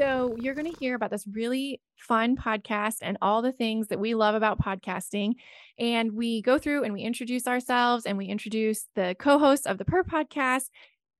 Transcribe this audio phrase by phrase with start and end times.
[0.00, 4.00] So, you're going to hear about this really fun podcast and all the things that
[4.00, 5.34] we love about podcasting.
[5.78, 9.76] And we go through and we introduce ourselves and we introduce the co hosts of
[9.76, 10.70] the Purr podcast.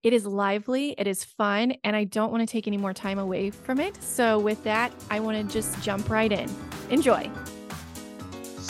[0.02, 3.18] It is lively, it is fun, and I don't want to take any more time
[3.18, 4.02] away from it.
[4.02, 6.50] So, with that, I want to just jump right in.
[6.88, 7.30] Enjoy.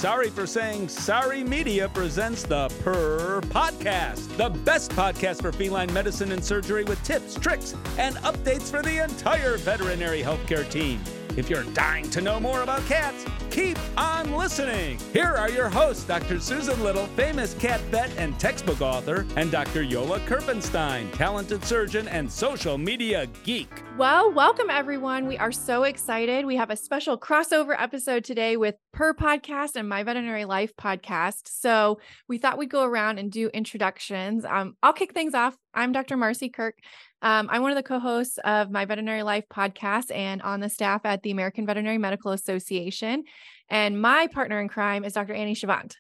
[0.00, 6.32] Sorry for saying Sorry Media presents the Purr Podcast, the best podcast for feline medicine
[6.32, 11.00] and surgery with tips, tricks, and updates for the entire veterinary healthcare team.
[11.36, 14.98] If you're dying to know more about cats, keep on listening.
[15.12, 16.40] Here are your hosts, Dr.
[16.40, 19.84] Susan Little, famous cat vet and textbook author, and Dr.
[19.84, 23.70] Jolle Kirpensteijn, talented surgeon and social media geek.
[23.96, 25.26] Well, welcome everyone.
[25.28, 26.46] We are so excited.
[26.46, 31.42] We have a special crossover episode today with Purr Podcast and My Veterinary Life podcast.
[31.44, 34.44] So we thought we'd go around and do introductions.
[34.44, 35.56] Um, I'll kick things off.
[35.74, 36.16] I'm Dr.
[36.16, 36.76] Marci Kirk.
[37.22, 40.70] Um, I'm one of the co hosts of my Veterinary Life podcast and on the
[40.70, 43.24] staff at the American Veterinary Medical Association.
[43.68, 45.34] And my partner in crime is Dr.
[45.34, 45.96] Annie Chavent.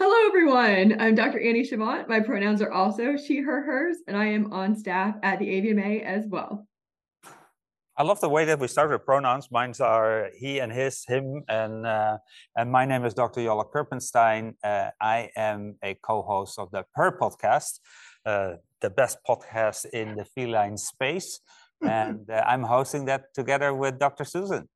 [0.00, 1.00] Hello, everyone.
[1.00, 1.38] I'm Dr.
[1.38, 2.08] Annie Chavent.
[2.08, 6.04] My pronouns are also she, her, hers, and I am on staff at the AVMA
[6.04, 6.66] as well.
[7.96, 9.52] I love the way that we start with pronouns.
[9.52, 12.18] Mine are he and his, him, and uh,
[12.56, 13.40] and my name is Dr.
[13.40, 14.54] Jolle Kirpensteijn.
[14.64, 17.78] Uh, I am a co-host of the Purr podcast,
[18.26, 21.40] uh, the best podcast in the feline space.
[21.82, 24.24] And uh, I'm hosting that together with Dr.
[24.24, 24.68] Susan.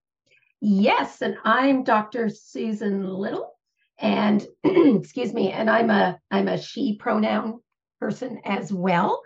[0.60, 2.30] Yes, and I'm Dr.
[2.30, 3.52] Susan Little.
[3.98, 7.60] And excuse me, and I'm a I'm a she pronoun
[8.00, 9.22] person as well.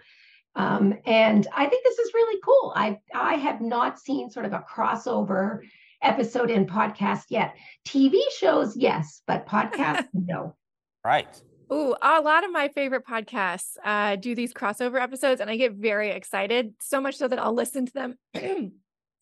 [0.56, 2.72] Um, and I think this is really cool.
[2.74, 5.60] I I have not seen sort of a crossover
[6.02, 7.54] episode in podcast yet.
[7.86, 10.56] TV shows, yes, but podcast, no.
[11.04, 11.40] Right.
[11.72, 15.72] Ooh, a lot of my favorite podcasts uh, do these crossover episodes, and I get
[15.72, 16.74] very excited.
[16.80, 18.72] So much so that I'll listen to them in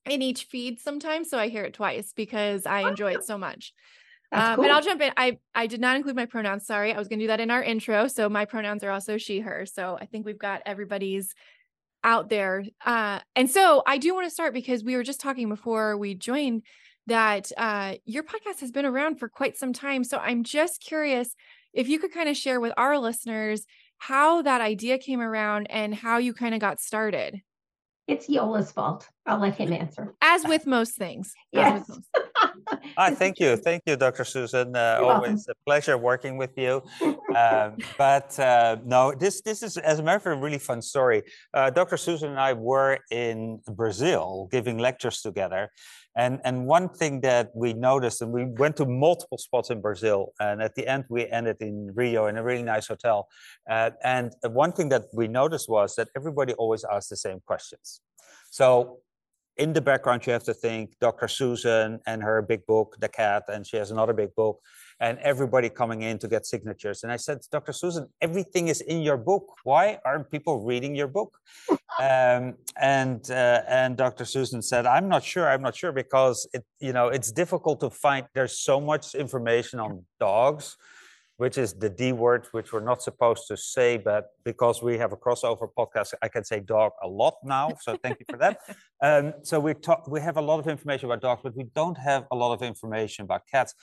[0.06, 3.72] each feed sometimes, so I hear it twice because I enjoy it so much.
[4.32, 4.64] Um, cool.
[4.64, 5.12] And I'll jump in.
[5.16, 6.66] I I did not include my pronouns.
[6.66, 8.08] Sorry, I was going to do that in our intro.
[8.08, 9.66] So my pronouns are also she, her.
[9.66, 11.34] So I think we've got everybody's
[12.02, 12.64] out there.
[12.84, 16.14] Uh, and so I do want to start because we were just talking before we
[16.14, 16.62] joined
[17.06, 20.04] that uh, your podcast has been around for quite some time.
[20.04, 21.34] So I'm just curious
[21.72, 23.66] if you could kind of share with our listeners
[23.98, 27.42] how that idea came around and how you kind of got started.
[28.08, 29.08] It's Jolle's fault.
[29.24, 30.14] I'll let him answer.
[30.20, 31.32] As with most things.
[31.52, 31.88] Yes.
[31.88, 32.08] Most
[32.96, 33.56] Hi, thank you.
[33.56, 34.24] Thank you, Dr.
[34.24, 34.74] Susan.
[34.74, 35.44] Uh, always welcome.
[35.48, 36.82] a pleasure working with you.
[37.30, 40.82] Um, but uh, no, this this is, as a matter of fact, a really fun
[40.82, 41.22] story.
[41.54, 41.96] Uh, Dr.
[41.96, 45.70] Susan and I were in Brazil giving lectures together.
[46.16, 50.32] And, and one thing that we noticed, and we went to multiple spots in Brazil,
[50.40, 53.28] and at the end we ended in Rio in a really nice hotel.
[53.68, 58.00] Uh, and one thing that we noticed was that everybody always asked the same questions.
[58.50, 58.98] So
[59.56, 61.28] in the background, you have to think Dr.
[61.28, 64.58] Susan and her big book, The Cat, and she has another big book,
[65.00, 67.02] and everybody coming in to get signatures.
[67.02, 67.72] And I said, Dr.
[67.72, 69.44] Susan, everything is in your book.
[69.64, 71.38] Why aren't people reading your book?
[71.98, 74.24] um, and uh, and Dr.
[74.24, 75.48] Susan said, I'm not sure.
[75.48, 78.26] I'm not sure because it, you know, it's difficult to find.
[78.34, 80.76] There's so much information on dogs
[81.40, 85.12] which is the D word, which we're not supposed to say, but because we have
[85.12, 87.70] a crossover podcast, I can say dog a lot now.
[87.80, 88.58] So thank you for that.
[89.02, 91.96] Um, so we talk, we have a lot of information about dogs, but we don't
[91.96, 93.74] have a lot of information about cats,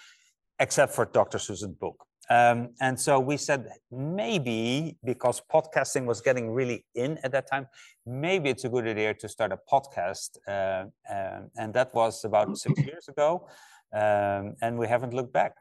[0.60, 1.40] except for Dr.
[1.40, 2.08] Susan's book.
[2.30, 7.68] Um, and so we said maybe because podcasting was getting really in at that time,
[8.06, 10.38] maybe it's a good idea to start a podcast.
[10.48, 13.48] Uh, um, and that was about six years ago.
[13.94, 15.54] Um, and we haven't looked back.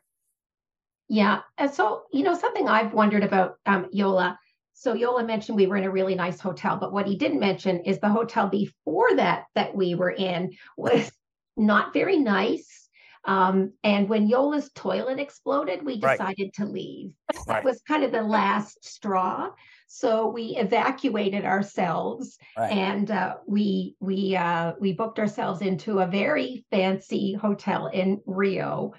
[1.08, 1.42] Yeah.
[1.56, 4.36] And so, you know, something I've wondered about um, Jolle.
[4.74, 7.80] So Jolle mentioned we were in a really nice hotel, but what he didn't mention
[7.84, 11.10] is the hotel before that that we were in was
[11.56, 12.85] not very nice.
[13.26, 16.52] Um, and when Jolle's toilet exploded, we decided right.
[16.54, 17.12] to leave.
[17.46, 17.62] Right.
[17.62, 19.50] That was kind of the last straw.
[19.88, 22.72] So we evacuated ourselves, right.
[22.72, 28.94] and uh, we we uh, we booked ourselves into a very fancy hotel in Rio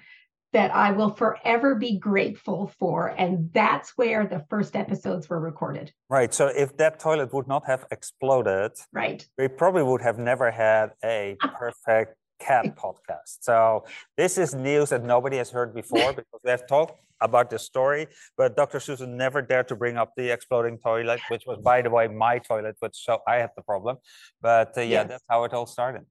[0.52, 3.08] that I will forever be grateful for.
[3.08, 5.92] And that's where the first episodes were recorded.
[6.08, 6.32] Right.
[6.32, 10.92] So if that toilet would not have exploded, right, we probably would have never had
[11.04, 13.38] a perfect cat podcast.
[13.40, 13.84] So
[14.16, 18.06] this is news that nobody has heard before because we have talked about this story,
[18.36, 18.80] but Dr.
[18.80, 22.38] Susan never dared to bring up the exploding toilet, which was, by the way, my
[22.38, 23.96] toilet, which so I had the problem.
[24.40, 25.08] But uh, yeah, yes.
[25.08, 26.04] that's how it all started.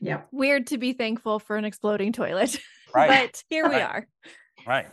[0.00, 0.22] Yeah.
[0.30, 2.58] Weird to be thankful for an exploding toilet.
[2.94, 3.08] Right.
[3.08, 4.06] but here we are.
[4.64, 4.86] Right.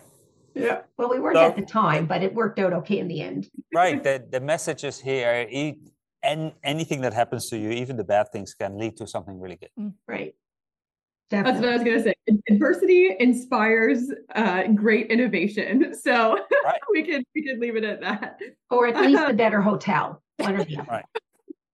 [0.55, 0.81] Yeah.
[0.97, 3.47] Well, we weren't so, at the time, but it worked out okay in the end.
[3.75, 4.03] right.
[4.03, 5.45] The the message is here.
[5.47, 5.77] Eat
[6.23, 9.55] and anything that happens to you, even the bad things, can lead to something really
[9.55, 9.69] good.
[9.79, 10.33] Mm, right.
[11.31, 11.61] Definitely.
[11.61, 12.43] That's what I was going to say.
[12.49, 15.95] Adversity inspires uh, great innovation.
[15.95, 16.79] So right.
[16.91, 18.39] we could we could leave it at that.
[18.69, 20.21] Or at least a better hotel.
[20.37, 20.91] One or the other.
[20.91, 21.05] Right.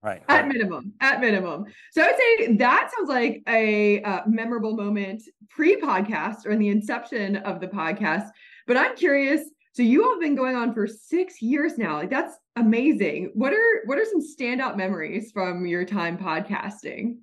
[0.00, 0.22] Right.
[0.28, 1.64] At minimum, at minimum.
[1.90, 6.68] So I would say that sounds like a uh, memorable moment pre-podcast or in the
[6.68, 8.30] inception of the podcast.
[8.68, 9.42] But I'm curious.
[9.72, 11.96] So you all have been going on for six years now.
[11.96, 13.32] Like that's amazing.
[13.34, 17.16] What are what are some standout memories from your time podcasting?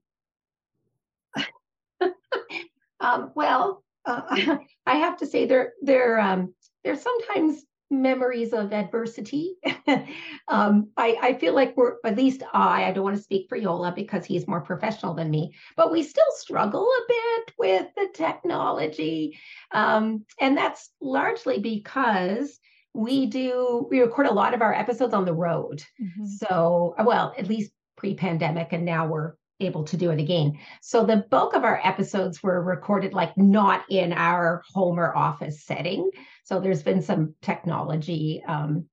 [2.99, 6.53] um, well, uh, I have to say there there um,
[6.83, 9.55] there's sometimes memories of adversity.
[10.47, 13.59] um, I, I, feel like we're, at least I, I don't want to speak for
[13.59, 18.07] Jolle because he's more professional than me, but we still struggle a bit with the
[18.13, 19.37] technology.
[19.71, 22.59] Um, and that's largely because
[22.93, 25.83] we do, we record a lot of our episodes on the road.
[26.01, 26.25] Mm-hmm.
[26.25, 30.59] So, well, at least pre pandemic, and now we're able to do it again.
[30.81, 35.63] So the bulk of our episodes were recorded like not in our home or office
[35.63, 36.11] setting.
[36.43, 38.85] So there's been some technology um,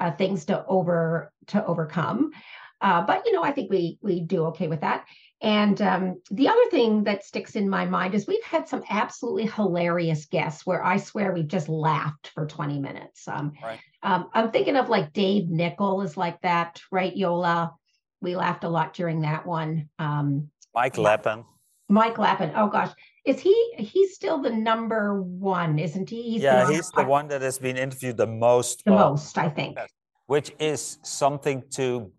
[0.00, 2.32] uh, things to over to overcome.
[2.80, 5.06] Uh, but you know, I think we we do okay with that.
[5.42, 9.46] And um, the other thing that sticks in my mind is we've had some absolutely
[9.46, 13.28] hilarious guests where I swear we've just laughed for 20 minutes.
[13.28, 13.78] Um, right.
[14.02, 17.14] um, I'm thinking of like Dave Nichol is like that, right?
[17.14, 17.78] Jolle
[18.20, 19.88] we laughed a lot during that one.
[19.98, 21.44] Um, Mike Lappin.
[21.88, 22.52] Mike Lappin.
[22.56, 22.92] Oh gosh,
[23.24, 23.74] is he?
[23.78, 26.22] He's still the number one, isn't he?
[26.22, 28.84] He's yeah, the he's the one that has been interviewed the most.
[28.84, 29.78] The most, I think.
[30.26, 32.10] Which is something to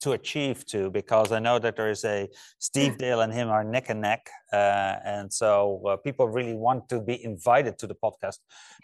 [0.00, 3.62] to achieve to because I know that there is a Steve Dale and him are
[3.62, 7.94] neck and neck, uh, and so uh, people really want to be invited to the
[7.94, 8.38] podcast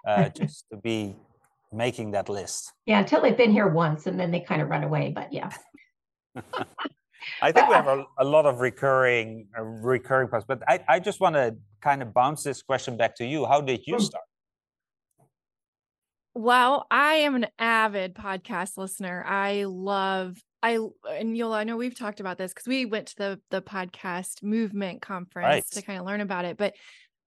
[0.06, 1.16] uh, just to be
[1.72, 2.72] making that list.
[2.84, 5.12] Yeah, until they've been here once and then they kind of run away.
[5.14, 5.50] But yeah.
[7.42, 11.00] I think we have a, a, lot of recurring uh, recurring parts, but I, I
[11.00, 13.46] just want to kind of bounce this question back to you.
[13.46, 14.02] How did you hmm.
[14.02, 14.24] start?
[16.34, 19.24] Well, I am an avid podcast listener.
[19.26, 20.78] I love I
[21.10, 24.42] and Jolle, I know we've talked about this because we went to the the podcast
[24.42, 25.64] movement conference right.
[25.72, 26.56] to kind of learn about it.
[26.56, 26.74] But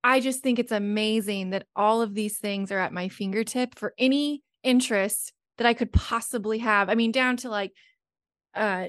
[0.03, 3.93] I just think it's amazing that all of these things are at my fingertip for
[3.97, 6.89] any interest that I could possibly have.
[6.89, 7.73] I mean, down to like
[8.55, 8.87] uh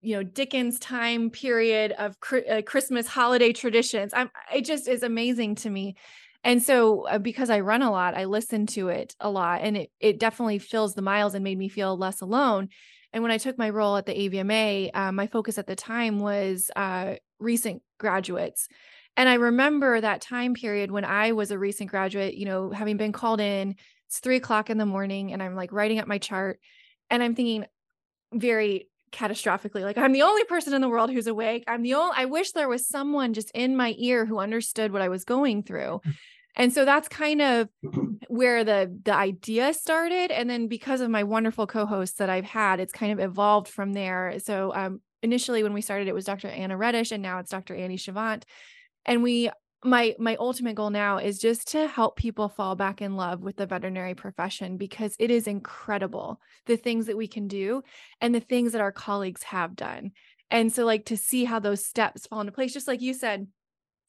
[0.00, 2.16] you know Dickens time period of
[2.50, 4.12] uh, Christmas holiday traditions.
[4.14, 5.96] I'm it just is amazing to me.
[6.44, 9.76] And so uh, because I run a lot, I listen to it a lot and
[9.76, 12.68] it it definitely fills the miles and made me feel less alone.
[13.14, 16.18] And when I took my role at the AVMA, uh, my focus at the time
[16.18, 18.68] was uh, recent graduates.
[19.16, 22.96] And I remember that time period when I was a recent graduate, you know, having
[22.96, 23.76] been called in,
[24.08, 26.58] it's three o'clock in the morning, and I'm like writing up my chart.
[27.08, 27.66] And I'm thinking,
[28.34, 29.82] very catastrophically.
[29.82, 31.64] Like i'm the only person in the world who's awake.
[31.68, 35.02] I'm the only i wish there was someone just in my ear who understood what
[35.02, 36.00] i was going through.
[36.04, 36.14] Mm.
[36.56, 37.68] and so that's kind of
[38.28, 40.30] where the the idea started.
[40.32, 43.92] And then because of my wonderful co-hosts that i've had it's kind of evolved from
[43.92, 44.38] there.
[44.38, 47.74] So um initially when we started it was dr anna reddish and now it's dr
[47.74, 48.44] annie Chavent.
[49.06, 49.50] And we
[49.84, 53.56] my my ultimate goal now is just to help people fall back in love with
[53.56, 57.82] the veterinary profession because it is incredible the things that we can do
[58.20, 60.10] and the things that our colleagues have done
[60.50, 63.46] and so like to see how those steps fall into place just like you said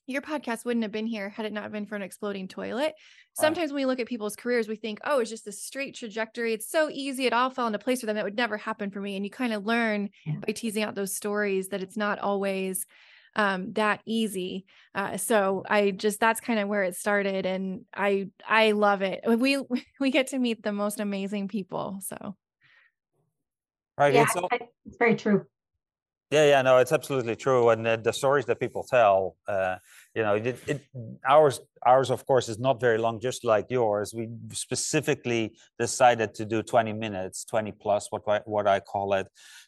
[0.07, 2.93] your podcast wouldn't have been here had it not been for an exploding toilet.
[3.33, 6.53] Sometimes when we look at people's careers, we think, oh, it's just a straight trajectory.
[6.53, 7.25] It's so easy.
[7.25, 8.15] It all fell into place for them.
[8.15, 9.15] That would never happen for me.
[9.15, 10.35] And you kind of learn yeah.
[10.45, 12.85] by teasing out those stories that it's not always
[13.35, 14.65] um, that easy.
[14.93, 19.21] Uh, so I just that's kind of where it started, and I I love it.
[19.27, 19.57] We
[19.99, 21.99] we get to meet the most amazing people.
[22.01, 22.35] So
[23.97, 24.49] right, yeah, it's, all,
[24.85, 25.45] it's very true.
[26.31, 29.77] Yeah, yeah, no, it's absolutely true, and uh, the stories that people tell, uh,
[30.15, 30.81] you know, it, it,
[31.27, 34.13] ours, ours, of course, is not very long, just like yours.
[34.15, 39.27] We specifically decided to do 20 minutes, 20 plus, what I, what I call it,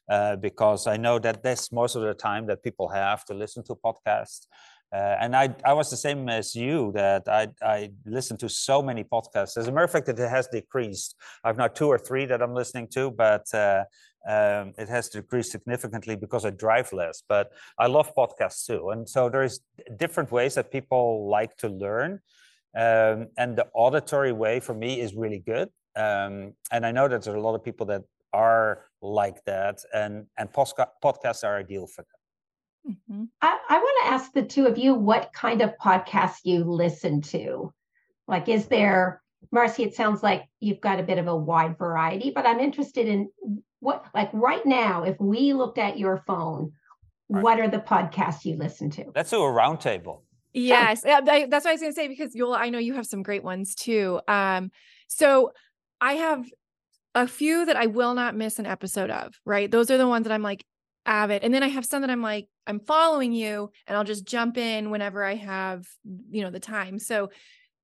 [0.09, 3.63] uh, because I know that that's most of the time that people have to listen
[3.65, 4.47] to podcasts.
[4.93, 8.81] Uh, and I, I was the same as you that I, I listen to so
[8.81, 9.57] many podcasts.
[9.57, 11.15] As a matter of fact, it has decreased.
[11.43, 13.83] I've now two or three that I'm listening to, but uh,
[14.27, 17.23] um, it has decreased significantly because I drive less.
[17.27, 19.61] But I love podcasts too, and so there's
[19.97, 22.19] different ways that people like to learn.
[22.75, 25.69] Um, and the auditory way for me is really good.
[25.95, 28.03] Um, and I know that there are a lot of people that
[28.33, 32.17] are like that, and and posca- podcasts are ideal for them.
[32.87, 33.23] Mm-hmm.
[33.41, 37.21] I, I want to ask the two of you what kind of podcasts you listen
[37.21, 37.73] to.
[38.27, 39.21] Like, is there
[39.53, 43.07] Marci, it sounds like you've got a bit of a wide variety, but I'm interested
[43.07, 43.29] in
[43.79, 46.73] what, like right now, if we looked at your phone,
[47.29, 47.43] right.
[47.43, 49.05] what are the podcasts you listen to?
[49.15, 50.21] Let's do a roundtable.
[50.53, 53.05] Yes, yeah, that's what I was going to say because Jolle, I know you have
[53.05, 54.19] some great ones too.
[54.27, 54.71] Um,
[55.07, 55.51] so
[56.01, 56.45] I have
[57.13, 59.35] a few that I will not miss an episode of.
[59.45, 60.65] Right, those are the ones that I'm like
[61.05, 64.25] avid, and then I have some that I'm like I'm following you, and I'll just
[64.25, 65.85] jump in whenever I have
[66.31, 66.97] you know the time.
[66.97, 67.29] So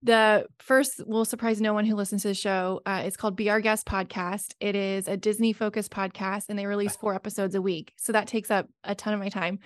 [0.03, 2.81] the first will surprise no one who listens to the show.
[2.85, 4.53] Uh, it's called Be Our Guest Podcast.
[4.59, 7.93] It is a Disney focused podcast, and they release four episodes a week.
[7.97, 9.59] So that takes up a ton of my time.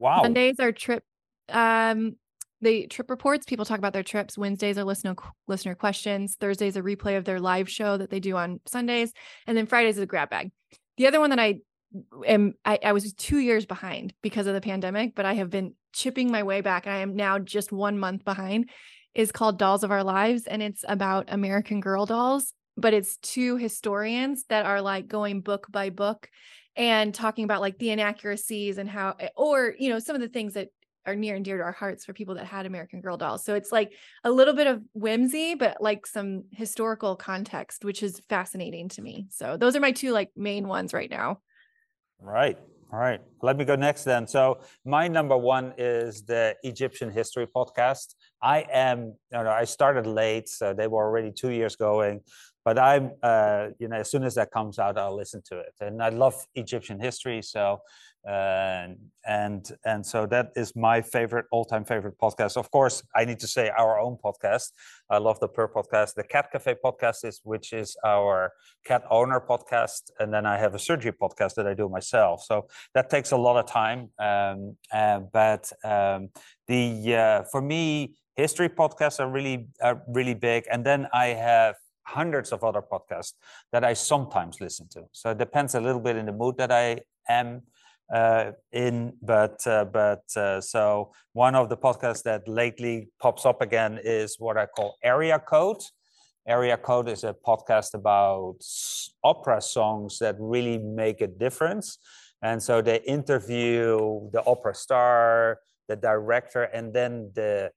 [0.00, 0.22] Wow.
[0.22, 1.04] Mondays are trip
[1.48, 2.16] um
[2.60, 3.44] the trip reports.
[3.46, 4.36] People talk about their trips.
[4.36, 5.14] Wednesdays are listener
[5.46, 6.36] listener questions.
[6.40, 9.12] Thursdays a replay of their live show that they do on Sundays,
[9.46, 10.50] and then Fridays is a grab bag.
[10.96, 11.60] The other one that I
[12.26, 15.74] am I, I was two years behind because of the pandemic, but I have been
[15.92, 16.88] chipping my way back.
[16.88, 18.70] I am now just one month behind
[19.14, 22.52] is called Dolls of Our Lives, and it's about American Girl dolls.
[22.76, 26.28] But it's two historians that are like going book by book
[26.74, 30.28] and talking about like the inaccuracies and how, eh, or, you know, some of the
[30.28, 30.70] things that
[31.06, 33.44] are near and dear to our hearts for people that had American Girl dolls.
[33.44, 33.92] So it's like
[34.24, 39.26] a little bit of whimsy, but like some historical context, which is fascinating to me.
[39.30, 41.40] So those are my two like main ones right now.
[42.18, 42.58] Right.
[42.94, 44.24] All right, let me go next then.
[44.24, 48.14] So my number one is the Egyptian History podcast.
[48.44, 52.20] I am, you know, I started late, so they were already two years going.
[52.64, 55.74] But I'm, uh, you know, as soon as that comes out, I'll listen to it.
[55.80, 57.80] And I love Egyptian history, so
[58.28, 58.88] uh,
[59.26, 63.46] and and so that is my favorite all-time favorite podcast of course i need to
[63.46, 64.72] say our own podcast
[65.10, 68.52] i love the purr podcast the cat cafe podcast is which is our
[68.86, 72.66] cat owner podcast and then i have a surgery podcast that i do myself so
[72.94, 76.30] that takes a lot of time um, uh, but um,
[76.66, 80.64] the uh, for me history podcasts are really are really big.
[80.70, 81.76] And then i have
[82.06, 83.32] hundreds of other podcasts
[83.72, 85.04] that i sometimes listen to.
[85.12, 87.62] So it depends a little bit in the mood that i am
[88.12, 93.62] uh, in, but uh, but uh, so one of the podcasts that lately pops up
[93.62, 95.82] again is what I call Aria Code.
[96.46, 98.56] Aria Code is a podcast about
[99.22, 101.98] opera songs that really make a difference,
[102.42, 107.70] and so they interview the opera star, the director, and then the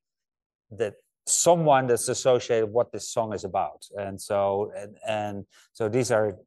[0.72, 0.94] the
[1.26, 6.38] someone that's associated what this song is about and so and, and so these are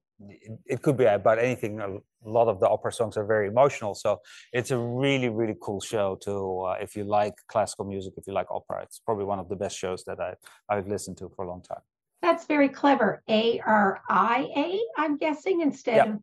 [0.67, 1.81] it could be about anything.
[1.81, 4.21] A lot of the opera songs are very emotional, so
[4.53, 6.19] it's a really, really cool show.
[6.23, 9.49] To uh, if you like classical music, if you like opera, it's probably one of
[9.49, 10.35] the best shows that I
[10.69, 11.81] I've listened to for a long time.
[12.23, 13.23] That's very clever.
[13.29, 16.13] A R I A, I'm guessing instead yeah.
[16.13, 16.19] of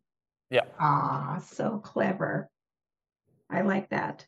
[0.50, 0.64] yeah.
[0.78, 2.48] Ah, so clever.
[3.50, 4.26] I like that.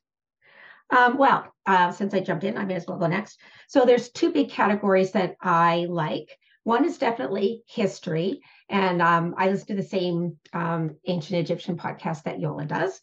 [0.97, 3.41] Um, well, uh, since I jumped in, I may as well go next.
[3.69, 6.37] So there's two big categories that I like.
[6.65, 12.25] One is definitely history, and um, I listen to the same um, ancient Egyptian podcast
[12.25, 13.01] that Jolle does.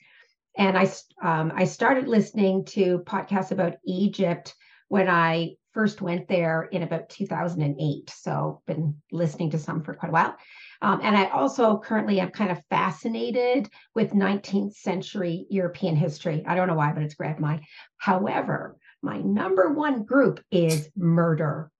[0.57, 0.91] And I
[1.21, 4.53] um, I started listening to podcasts about Egypt
[4.89, 8.09] when I first went there in about 2008.
[8.09, 10.35] So been listening to some for quite a while.
[10.81, 16.43] Um, and I also currently am kind of fascinated with 19th century European history.
[16.45, 17.61] I don't know why, but it's grabbed my.
[17.97, 21.71] However, my number one group is murder.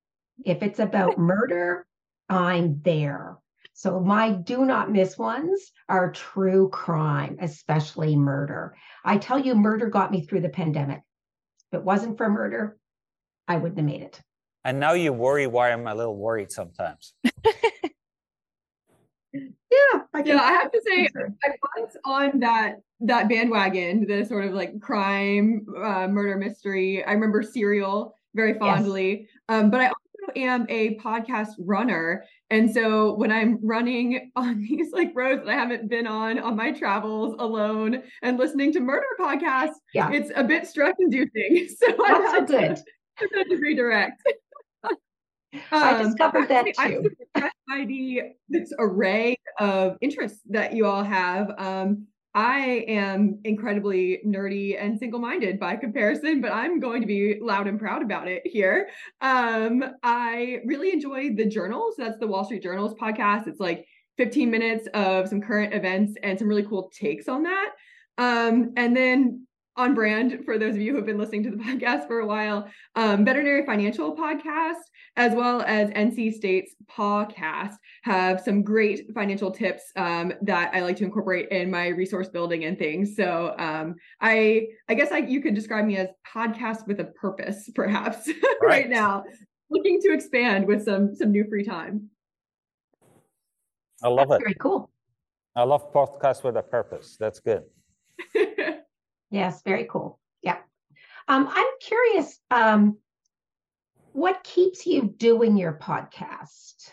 [0.45, 1.85] If it's about murder,
[2.29, 3.37] I'm there.
[3.73, 8.75] So my do not miss ones are true crime, especially murder.
[9.05, 11.01] I tell you, murder got me through the pandemic.
[11.71, 12.77] If it wasn't for murder,
[13.47, 14.19] I wouldn't have made it.
[14.63, 17.13] And now you worry why I'm a little worried sometimes.
[19.71, 20.41] yeah, I yeah.
[20.41, 25.65] I have to say, I was on that that bandwagon, the sort of like crime,
[25.77, 27.03] uh, murder mystery.
[27.03, 29.29] I remember Serial very fondly, yes.
[29.49, 32.23] um, but I also am a podcast runner.
[32.49, 36.55] And so when I'm running on these like roads that I haven't been on on
[36.55, 40.11] my travels alone and listening to murder podcasts, yeah.
[40.11, 41.67] it's a bit stress inducing.
[41.77, 42.75] So I have to,
[43.19, 44.21] to redirect.
[45.71, 46.73] I um, discovered that too.
[46.77, 46.93] I'm
[47.35, 51.51] impressed by the this array of interests that you all have.
[51.57, 57.39] Um, I am incredibly nerdy and single minded by comparison, but I'm going to be
[57.41, 58.89] loud and proud about it here.
[59.21, 61.95] Um, I really enjoy the journals.
[61.97, 63.47] That's the Wall Street Journals podcast.
[63.47, 63.87] It's like
[64.17, 67.71] 15 minutes of some current events and some really cool takes on that.
[68.19, 71.57] Um, and then on brand for those of you who have been listening to the
[71.63, 74.81] podcast for a while, um, Veterinary Financial Podcast,
[75.17, 80.95] as well as NC State's podcast, have some great financial tips um, that I like
[80.97, 83.15] to incorporate in my resource building and things.
[83.15, 87.69] So um, I, I guess I, you could describe me as podcast with a purpose,
[87.75, 88.27] perhaps
[88.61, 89.25] right, right now.
[89.69, 92.09] looking to expand with some some new free time.
[94.01, 94.45] I love That's it.
[94.45, 94.89] Very cool.
[95.55, 97.17] I love podcasts with a purpose.
[97.19, 97.63] That's good.
[99.29, 100.19] Yes, very cool.
[100.41, 100.57] Yeah.
[101.27, 102.97] Um, I'm curious, um,
[104.17, 106.89] what keeps you doing your podcast?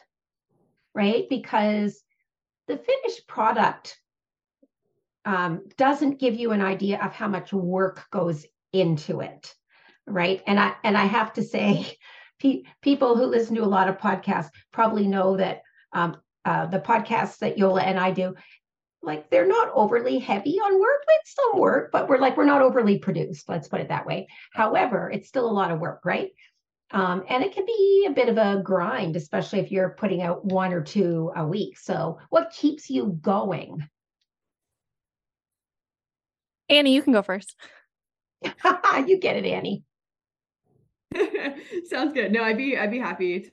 [0.95, 1.25] Right?
[1.31, 1.99] Because
[2.69, 3.99] the finished product
[5.25, 9.55] um, doesn't give you an idea of how much work goes into it.
[10.07, 10.43] Right.
[10.47, 11.97] And I and I have to say,
[12.41, 15.63] pe- people who listen to a lot of podcasts probably know that
[15.95, 18.35] um, uh, the podcasts that Yola and I do,
[19.03, 21.05] like they're not overly heavy on work.
[21.09, 23.49] It's some work, but we're like we're not overly produced.
[23.49, 24.29] Let's put it that way.
[24.53, 26.29] However, it's still a lot of work, right?
[26.95, 30.45] Um, and it can be a bit of a grind, especially if you're putting out
[30.45, 31.77] one or two a week.
[31.77, 33.87] So, what keeps you going?
[36.69, 37.57] Annie, you can go first.
[38.45, 39.83] you get it, Annie.
[41.87, 42.31] Sounds good.
[42.31, 43.51] No, I'd be I'd be happy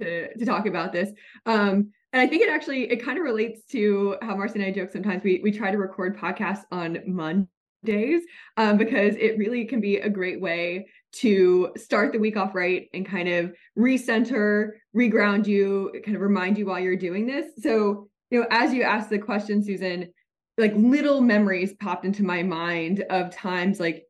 [0.00, 1.10] to to talk about this.
[1.46, 4.72] Um, and I think it actually it kind of relates to how Marci and I
[4.72, 5.22] joke sometimes.
[5.22, 8.24] We we try to record podcasts on Mondays
[8.56, 12.88] um, because it really can be a great way to start the week off right
[12.94, 17.46] and kind of recenter, reground you, kind of remind you while you're doing this.
[17.58, 20.12] So, you know, as you asked the question, Susan,
[20.56, 24.04] like little memories popped into my mind of times like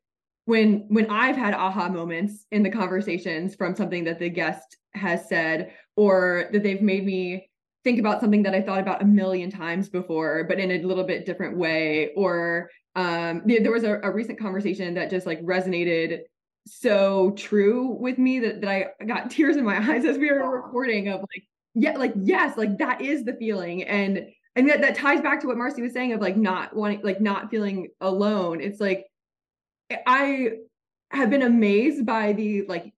[0.46, 5.28] when when I've had aha moments in the conversations from something that the guest has
[5.28, 7.48] said or that they've made me
[7.84, 11.04] think about something that I thought about a million times before, but in a little
[11.04, 12.10] bit different way.
[12.16, 16.20] Or um, there was a, a recent conversation that just like resonated
[16.66, 20.62] so true with me that, that I got tears in my eyes as we were
[20.62, 23.84] recording of like, yeah, like, yes, like that is the feeling.
[23.84, 27.02] And and that, that ties back to what Marci was saying of like not wanting,
[27.02, 28.60] like not feeling alone.
[28.60, 29.06] It's like
[30.06, 30.50] I
[31.12, 32.92] have been amazed by the like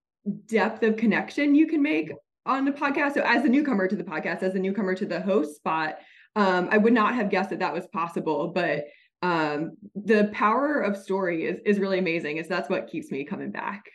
[0.47, 2.11] depth of connection you can make
[2.45, 3.13] on the podcast.
[3.13, 5.99] So as a newcomer to the podcast, as a newcomer to the host spot,
[6.35, 8.85] um, I would not have guessed that that was possible, but
[9.23, 12.37] um, the power of story is, is really amazing.
[12.37, 13.85] Is that's what keeps me coming back.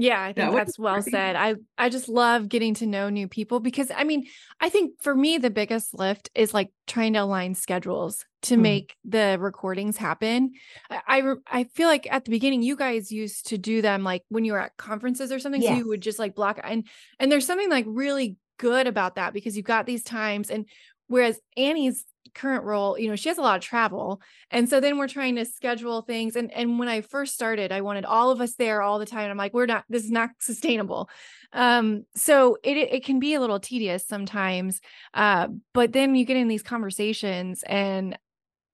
[0.00, 1.34] Yeah, I think what- that's well said.
[1.34, 4.26] I I just love getting to know new people because I mean,
[4.60, 8.60] I think for me the biggest lift is like trying to align schedules to Mhm.
[8.60, 10.52] make the recordings happen.
[10.88, 14.22] I I, I feel like at the beginning you guys used to do them like
[14.28, 16.86] when you were at conferences or something so you would just like block and
[17.18, 20.66] and there's something like really good about that because you've got these times and
[21.08, 24.20] whereas Annie's current role, you know, she has a lot of travel.
[24.50, 26.36] And so then we're trying to schedule things.
[26.36, 29.30] And and when I first started, I wanted all of us there all the time.
[29.30, 31.08] I'm like, we're not, this is not sustainable.
[31.52, 34.80] Um, so it it can be a little tedious sometimes.
[35.14, 38.18] Uh, but then you get in these conversations and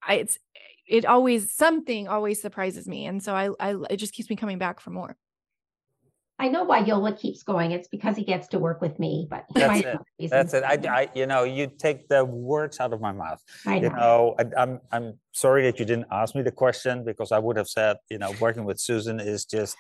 [0.03, 0.39] I, it's
[0.87, 3.07] it always something always surprises me.
[3.07, 5.17] And so I I it just keeps me coming back for more.
[6.39, 7.71] I know why Jolle keeps going.
[7.71, 9.99] It's because he gets to work with me, but That's it.
[10.19, 10.53] reasons.
[10.53, 10.65] That's it.
[10.65, 13.41] I, I, you know, you take the words out of my mouth.
[13.65, 13.97] I You know.
[13.97, 17.57] know, I, I'm, I'm sorry that you didn't ask me the question because I would
[17.57, 19.77] have said, you know, working with Susan is just,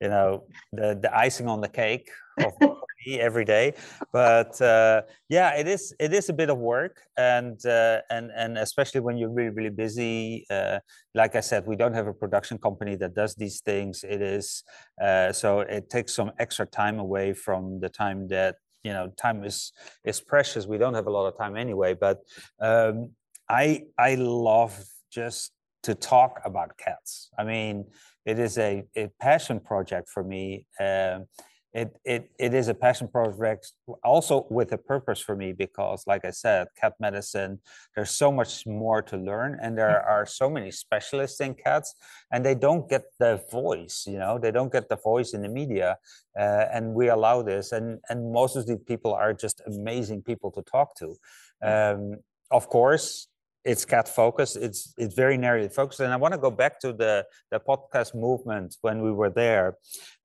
[0.00, 2.08] you know, the the icing on the cake
[2.38, 2.52] of
[3.06, 3.74] me every day.
[4.12, 8.58] But uh, yeah, it is it is a bit of work, and uh, and and
[8.58, 10.46] especially when you're really really busy.
[10.50, 10.80] Uh,
[11.14, 14.04] like I said, we don't have a production company that does these things.
[14.04, 14.62] It is
[15.02, 19.44] uh, so it takes some extra time away from the time that you know time
[19.44, 19.72] is
[20.04, 20.66] is precious.
[20.66, 21.94] We don't have a lot of time anyway.
[21.94, 22.20] But
[22.60, 23.10] um,
[23.48, 24.78] I I love
[25.10, 27.30] just to talk about cats.
[27.38, 27.86] I mean,
[28.26, 30.66] it is a, a passion project for me.
[30.78, 31.26] Um,
[31.72, 36.24] it, it it is a passion project also with a purpose for me because like
[36.24, 37.60] i said cat medicine
[37.94, 41.94] there's so much more to learn and there are so many specialists in cats
[42.32, 45.48] and they don't get the voice you know they don't get the voice in the
[45.48, 45.96] media
[46.38, 50.50] uh, and we allow this and and most of these people are just amazing people
[50.50, 51.14] to talk to
[51.62, 52.16] um,
[52.50, 53.28] of course
[53.64, 56.00] it's cat focused it's it's very narrowly focused.
[56.00, 59.76] And i want to go back to the the podcast movement when we were there.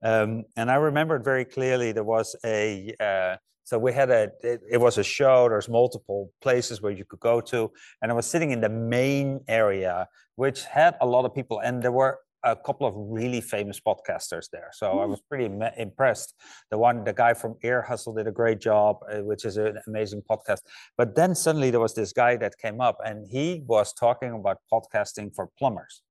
[0.03, 4.61] Um, and i remembered very clearly there was a uh, so we had a it,
[4.69, 7.71] it was a show there's multiple places where you could go to.
[8.01, 11.81] And i was sitting in the main area which had a lot of people and
[11.83, 16.35] there were a couple of really famous podcasters there so i was pretty ma- impressed
[16.71, 19.77] the one the guy from ear hustle did a great job uh, which is an
[19.87, 20.61] amazing podcast
[20.97, 24.57] but then suddenly there was this guy that came up and he was talking about
[24.71, 26.01] podcasting for plumbers.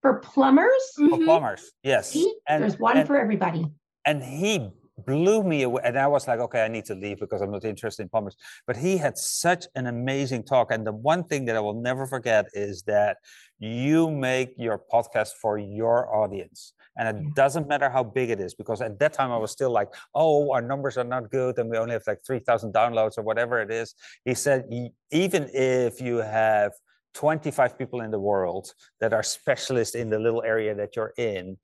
[0.00, 1.24] For plumbers, For Mhm.
[1.26, 2.10] plumbers, yes.
[2.10, 3.64] see, And, there's one and, for everybody.
[4.04, 4.52] and he
[4.98, 5.82] blew me away.
[5.84, 8.36] And I was like, okay, I need to leave because I'm not interested in plumbers.
[8.66, 10.70] But he had such an amazing talk.
[10.70, 13.16] And the one thing that I will never forget is that
[13.58, 16.74] you make your podcast for your audience.
[16.98, 19.70] And it doesn't matter how big it is, because at that time I was still
[19.70, 23.22] like, oh, our numbers are not good and we only have like 3,000 downloads or
[23.22, 23.94] whatever it is.
[24.26, 24.64] He said,
[25.10, 26.72] even if you have
[27.14, 31.56] 25 people in the world that are specialists in the little area that you're in,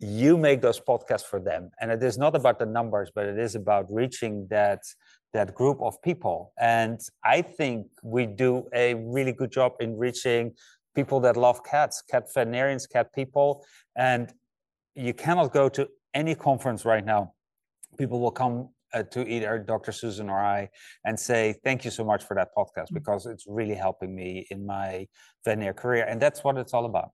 [0.00, 1.70] you make those podcasts for them.
[1.80, 4.82] And it is not about the numbers but it is about reaching that
[5.32, 6.52] that group of people.
[6.60, 10.52] And i think we do a really good job in reaching
[10.94, 13.64] people that love cats cat veterinarians cat people.
[13.96, 14.32] And
[14.94, 17.32] you cannot go to any conference right now.
[17.98, 20.68] People will come uh, to either dr susan or i
[21.04, 22.94] and say thank you so much for that podcast mm.
[22.94, 25.06] because it's really helping me in my
[25.44, 26.04] veterinary career.
[26.04, 27.10] And that's what it's all about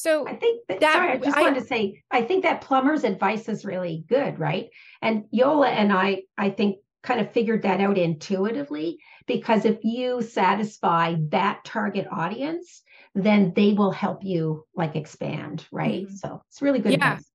[0.00, 2.62] so I think that, that sorry, I just I, wanted to say, I think that
[2.62, 4.70] plumber's advice is really good, right?
[5.02, 10.20] And Jolle and I, I think, kind of figured that out intuitively because if you
[10.20, 12.82] satisfy that target audience,
[13.14, 16.04] then they will help you like expand, right?
[16.04, 16.16] Mm-hmm.
[16.16, 16.92] So it's really good.
[16.92, 17.30] Yeah, advice.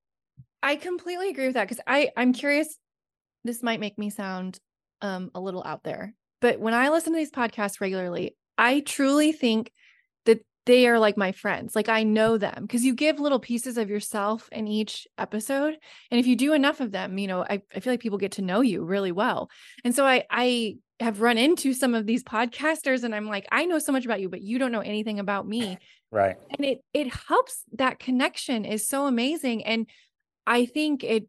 [0.62, 2.78] I completely agree with that because I I'm curious.
[3.44, 4.60] This might make me sound
[5.02, 9.32] um a little out there, but when I listen to these podcasts regularly, I truly
[9.32, 9.72] think
[10.66, 11.76] they are like my friends.
[11.76, 15.78] Like I know them because you give little pieces of yourself in each episode.
[16.10, 18.34] And if you do enough of them, you know, I, I feel like people get
[18.34, 19.50] to know you really well.
[19.84, 23.66] And so I I have run into some of these podcasters and I'm like, I
[23.66, 25.78] know so much about you, but you don't know anything about me.
[26.12, 26.38] Right.
[26.50, 29.64] And it it helps that connection is so amazing.
[29.66, 29.88] And
[30.48, 31.28] I think it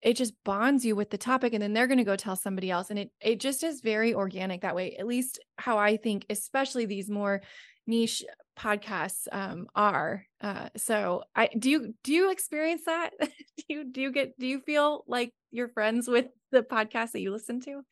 [0.00, 2.70] it just bonds you with the topic and then they're going to go tell somebody
[2.70, 6.24] else and it it just is very organic that way at least how i think
[6.30, 7.42] especially these more
[7.88, 8.24] niche
[8.56, 10.24] podcasts um, are.
[10.40, 13.10] Uh, so I do you do you experience that?
[13.20, 17.20] do you do you get do you feel like you're friends with the podcast that
[17.20, 17.82] you listen to?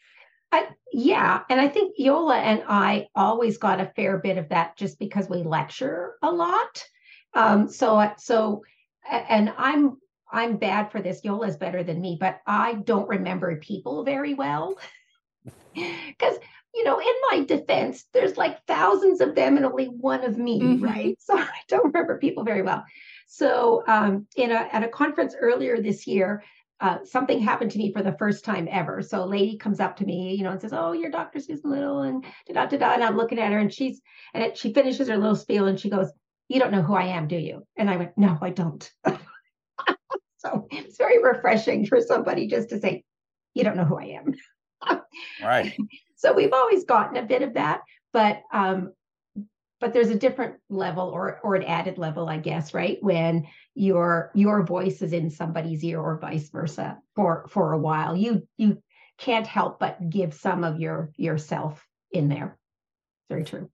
[0.52, 4.76] I, yeah, and I think Jolle and I always got a fair bit of that
[4.76, 6.84] just because we lecture a lot.
[7.34, 8.62] Um, so so
[9.10, 9.96] and I'm
[10.30, 11.20] I'm bad for this.
[11.20, 14.76] Jolle's better than me, but I don't remember people very well
[15.74, 16.38] because
[16.76, 20.60] you know, in my defense, there's like thousands of them and only one of me,
[20.60, 20.84] mm-hmm.
[20.84, 21.18] right?
[21.26, 22.84] So I don't remember people very well.
[23.26, 26.44] So um, in a, at a conference earlier this year,
[26.80, 29.00] uh, something happened to me for the first time ever.
[29.00, 31.40] So a lady comes up to me, you know, and says, "Oh, you're Dr.
[31.40, 32.92] Susan Little," and da da da.
[32.92, 34.02] And I'm looking at her, and she's
[34.34, 36.12] and it, she finishes her little spiel, and she goes,
[36.48, 38.92] "You don't know who I am, do you?" And I went, "No, I don't."
[40.36, 43.04] so it's very refreshing for somebody just to say,
[43.54, 44.34] "You don't know who I am."
[45.42, 45.74] right.
[46.16, 48.92] So we've always gotten a bit of that, but um,
[49.80, 52.98] but there's a different level or or an added level, I guess, right?
[53.02, 58.16] When your your voice is in somebody's ear or vice versa for for a while.
[58.16, 58.82] You you
[59.18, 62.58] can't help but give some of your yourself in there.
[63.28, 63.70] Very true.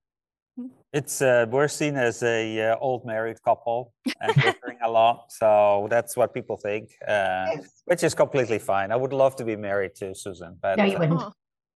[0.93, 5.87] It's uh, we're seen as a uh, old married couple and differing a lot, so
[5.89, 7.83] that's what people think, uh, yes.
[7.87, 8.93] which is completely fine.
[8.93, 11.23] I would love to be married to Susan, but no, you wouldn't.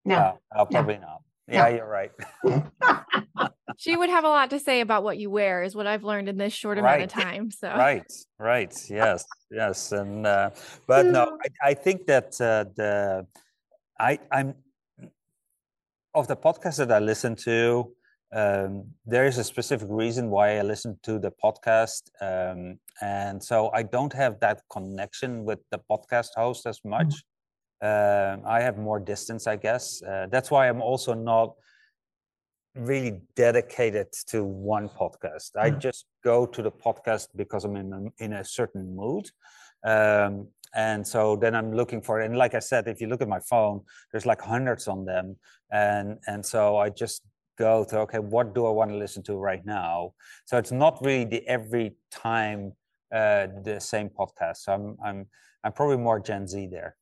[0.06, 1.00] No, uh, probably no.
[1.00, 1.22] not.
[1.48, 1.76] Yeah, no.
[1.76, 2.12] you're right.
[3.76, 6.28] she would have a lot to say about what you wear, is what I've learned
[6.28, 7.50] in this short amount of time.
[7.50, 10.50] So right, right, yes, yes, and uh,
[10.86, 13.26] but no, I, I think that uh, the
[13.98, 14.54] I I'm
[16.14, 17.92] of the podcast that I listen to.
[18.34, 23.70] Um, there is a specific reason why I listen to the podcast, um, and so
[23.72, 27.06] I don't have that connection with the podcast host as much.
[27.06, 27.32] Mm-hmm
[27.82, 30.02] uh, I have more distance, I guess.
[30.02, 31.54] Uh, that's why I'm also not
[32.74, 35.50] really dedicated to one podcast.
[35.58, 35.78] I mm.
[35.78, 39.30] just go to the podcast because I'm in a, in a certain mood.
[39.84, 42.26] Um, and so then I'm looking for it.
[42.26, 45.36] And like I said, if you look at my phone, there's like hundreds on them.
[45.70, 47.22] And, and so I just
[47.58, 50.12] go to, okay, what do I want to listen to right now?
[50.44, 52.72] So it's not really the every time
[53.14, 54.58] uh, the same podcast.
[54.58, 55.26] So I'm, I'm,
[55.64, 56.96] I'm probably more Gen Z there.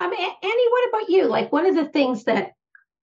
[0.00, 1.24] Um, Annie, what about you?
[1.24, 2.52] Like one of the things that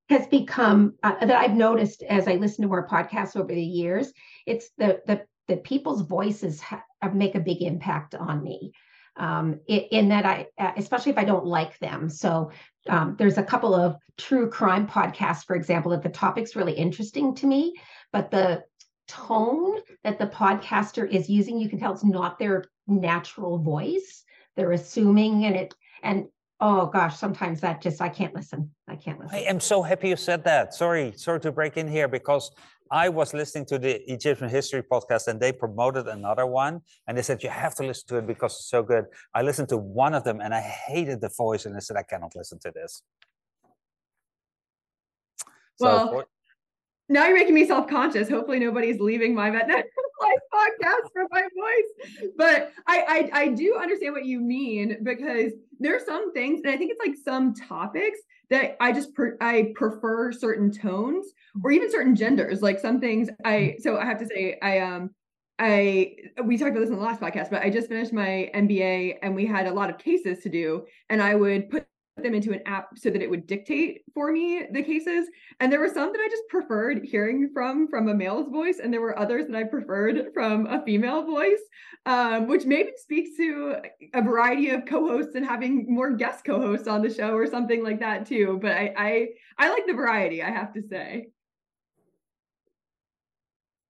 [0.10, 4.12] has become uh, that I've noticed as I listen to more podcasts over the years,
[4.46, 8.74] it's the the the people's voices ha- make a big impact on me.
[9.18, 12.10] Um, in, in, that I, uh, especially if I don't like them.
[12.10, 12.52] So
[12.88, 17.36] um, there's a couple of true crime podcasts, for example, that the topic's really interesting
[17.36, 17.74] to me,
[18.14, 18.64] but the
[19.10, 24.24] tone that the podcaster is using, you can tell it's not their natural voice.
[24.56, 26.28] They're assuming, and it and
[26.62, 28.72] oh gosh, sometimes that just I can't listen.
[28.88, 29.36] I can't listen.
[29.36, 30.74] I am so happy you said that.
[30.74, 32.52] Sorry, sorry to break in here because
[32.92, 37.22] I was listening to the Egyptian history podcast and they promoted another one and they
[37.22, 39.06] said you have to listen to it because it's so good.
[39.34, 42.04] I listened to one of them and I hated the voice and I said I
[42.04, 43.02] cannot listen to this.
[45.80, 46.26] Well, so for-
[47.12, 48.30] now you're making me self-conscious.
[48.30, 49.86] Hopefully nobody's leaving my vet life
[50.54, 52.32] podcast for my voice.
[52.38, 56.74] But I, I I do understand what you mean because there are some things, and
[56.74, 58.20] I think it's like some topics
[58.50, 61.28] that I just per, I prefer certain tones
[61.64, 62.62] or even certain genders.
[62.62, 65.10] Like some things I so I have to say I um
[65.60, 69.18] I we talked about this in the last podcast, but I just finished my MBA
[69.22, 72.52] and we had a lot of cases to do, and I would put them into
[72.52, 75.28] an app so that it would dictate for me the cases.
[75.60, 78.92] And there were some that i just preferred hearing from from a male's voice and
[78.94, 81.62] there were others that i preferred from a female voice
[82.06, 83.76] um, which maybe speaks to
[84.14, 88.00] a variety of co-hosts and having more guest co-hosts on the show or something like
[88.00, 88.60] that too.
[88.62, 91.28] But i i, I like the variety i have to say.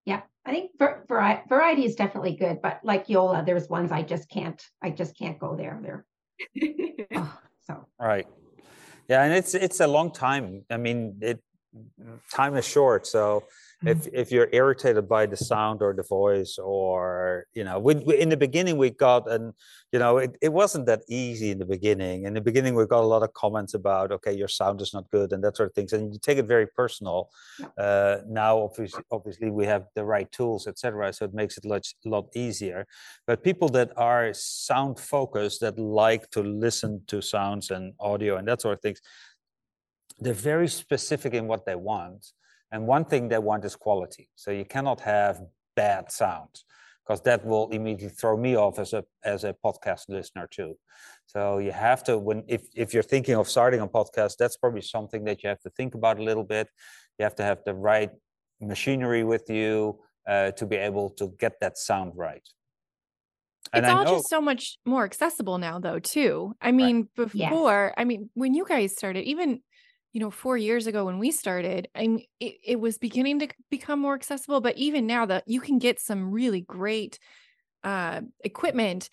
[0.06, 4.62] Yeah i think variety is definitely good but like Jolle there's ones i just can't
[4.82, 6.06] i just can't go there there
[7.16, 7.40] oh.
[8.00, 8.28] So right,
[9.08, 10.66] yeah, and it's it's a long time.
[10.70, 11.40] I mean, it
[12.34, 13.44] time is short, so
[13.86, 14.16] if mm-hmm.
[14.16, 18.30] if you're irritated by the sound or the voice or you know we, we, in
[18.30, 19.54] the beginning we got and
[19.92, 22.26] you know it, it wasn't that easy in the beginning.
[22.26, 25.10] In the beginning we got a lot of comments about okay your sound is not
[25.10, 27.30] good and that sort of things and you take it very personal.
[27.78, 31.68] Uh, now obviously obviously we have the right tools etc so it makes it a
[31.68, 32.86] lot, lot easier.
[33.26, 38.48] But people that are sound focused that like to listen to sounds and audio and
[38.48, 39.02] that sort of things
[40.20, 42.32] they're very specific in what they want
[42.72, 44.30] and one thing they want is quality.
[44.36, 45.42] So you cannot have
[45.76, 46.50] bad sound
[47.04, 50.78] because that will immediately throw me off as a as a podcast listener too.
[51.26, 54.82] So you have to when if if you're thinking of starting a podcast, that's probably
[54.82, 56.68] something that you have to think about a little bit.
[57.18, 58.12] You have to have the right
[58.60, 62.48] machinery with you uh, to be able to get that sound right.
[63.74, 66.54] And it's I all know, just so much more accessible now, though, too.
[66.62, 67.30] I mean, right.
[67.32, 67.94] before, yes.
[67.98, 69.62] I mean, when you guys started, even
[70.14, 73.48] you know, four years ago when we started, I mean, it, it was beginning to
[73.70, 74.60] become more accessible.
[74.60, 77.18] But even now, that you can get some really great
[77.84, 79.10] uh, equipment,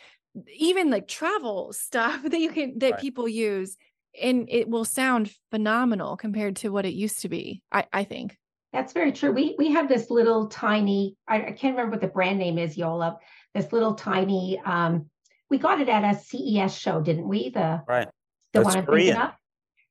[0.56, 3.00] even like travel stuff that you can that right.
[3.00, 3.76] people use,
[4.20, 7.62] and it will sound phenomenal compared to what it used to be.
[7.70, 8.36] I, I think
[8.72, 9.32] that's very true.
[9.32, 11.16] We we have this little tiny.
[11.28, 13.18] I, I can't remember what the brand name is, Jolle.
[13.54, 14.60] This little tiny.
[14.64, 15.08] um
[15.48, 17.50] We got it at a CES show, didn't we?
[17.50, 18.08] The right.
[18.52, 19.06] The That's one I'm Korean.
[19.06, 19.30] thinking of.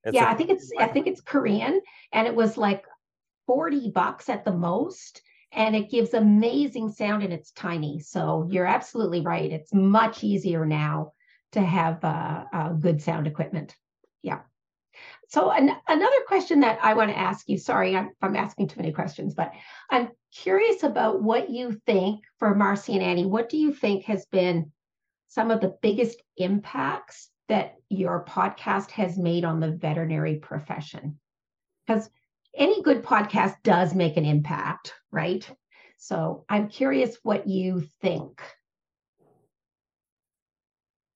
[0.03, 1.81] It's yeah, a- I think it's I think it's Korean,
[2.11, 2.85] and it was like
[3.45, 7.99] forty bucks at the most, and it gives amazing sound, and it's tiny.
[7.99, 9.51] So you're absolutely right.
[9.51, 11.13] It's much easier now
[11.53, 13.75] to have uh, uh, good sound equipment.
[14.21, 14.39] Yeah.
[15.29, 17.57] So an, another question that I want to ask you.
[17.57, 19.51] Sorry, I'm, I'm asking too many questions, but
[19.89, 23.25] I'm curious about what you think for Marci and Annie.
[23.25, 24.71] What do you think has been
[25.27, 31.19] some of the biggest impacts that your podcast has made on the veterinary profession?
[31.85, 32.09] Because
[32.55, 35.49] any good podcast does make an impact, right?
[35.97, 38.41] So I'm curious what you think.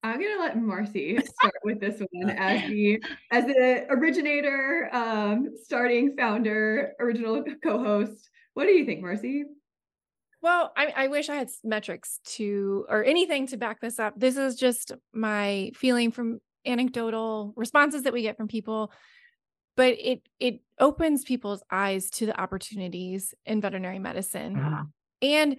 [0.04, 6.16] I'm gonna let Marci start with this one as the as the originator, um, starting
[6.16, 8.28] founder, original co-host.
[8.54, 9.44] What do you think, Marci?
[10.42, 14.14] Well, I, I wish I had metrics to or anything to back this up.
[14.16, 18.92] This is just my feeling from anecdotal responses that we get from people.
[19.76, 24.56] But it it opens people's eyes to the opportunities in veterinary medicine.
[24.56, 24.84] Uh-huh.
[25.22, 25.56] And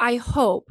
[0.00, 0.70] I hope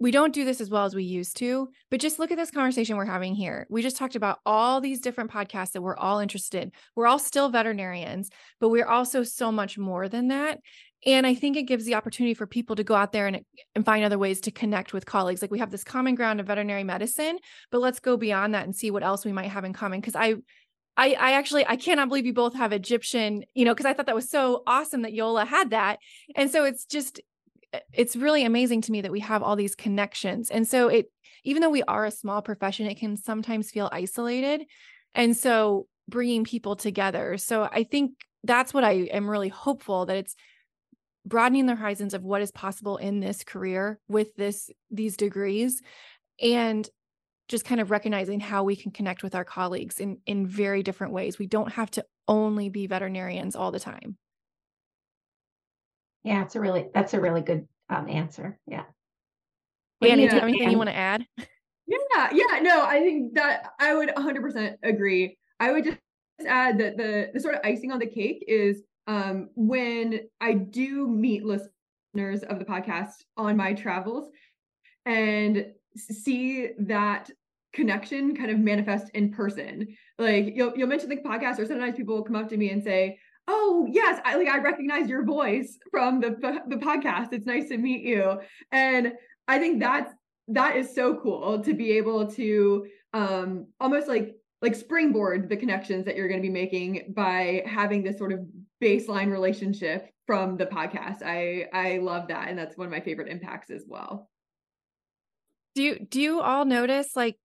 [0.00, 2.50] we don't do this as well as we used to, but just look at this
[2.50, 3.66] conversation we're having here.
[3.70, 6.72] We just talked about all these different podcasts that we're all interested in.
[6.96, 8.30] We're all still veterinarians,
[8.60, 10.58] but we're also so much more than that.
[11.06, 13.42] And I think it gives the opportunity for people to go out there and,
[13.74, 15.42] and find other ways to connect with colleagues.
[15.42, 17.38] Like we have this common ground of veterinary medicine,
[17.70, 20.00] but let's go beyond that and see what else we might have in common.
[20.00, 20.36] Cause I,
[20.96, 24.06] I, I actually I cannot believe you both have Egyptian, you know, because I thought
[24.06, 25.98] that was so awesome that Jolle had that.
[26.36, 27.20] And so it's just
[27.74, 30.50] Uh, it's really amazing to me that we have all these connections.
[30.50, 31.10] And so it
[31.44, 34.64] even though we are a small profession, it can sometimes feel isolated.
[35.14, 37.36] And so bringing people together.
[37.38, 40.34] So I think that's what I am really hopeful that it's
[41.26, 45.80] broadening the horizons of what is possible in this career with this these degrees
[46.40, 46.88] and
[47.48, 51.14] just kind of recognizing how we can connect with our colleagues in in very different
[51.14, 54.18] ways we don't have to only be veterinarians all the time
[56.24, 58.84] yeah it's a really that's a really good um, answer yeah.
[60.00, 61.24] Annie yeah, do you have anything you want to add?
[61.38, 65.36] Yeah yeah no i think that i would 100% agree.
[65.60, 65.98] I would just
[66.46, 71.08] add that the the sort of icing on the cake is um, when I do
[71.08, 74.30] meet listeners of the podcast on my travels
[75.04, 77.30] and see that
[77.72, 79.88] connection kind of manifest in person.
[80.18, 82.82] Like you'll you'll mention the podcast, or sometimes people will come up to me and
[82.82, 86.30] say, "Oh yes, I like I recognize your voice from the
[86.68, 87.32] the podcast.
[87.32, 88.40] It's nice to meet you."
[88.72, 89.12] And
[89.48, 90.12] I think that's
[90.48, 96.06] that is so cool to be able to um almost like like springboard the connections
[96.06, 98.40] that you're going to be making by having this sort of
[98.82, 101.22] baseline relationship from the podcast.
[101.22, 104.30] I I love that and that's one of my favorite impacts as well.
[105.74, 107.36] Do you do you all notice like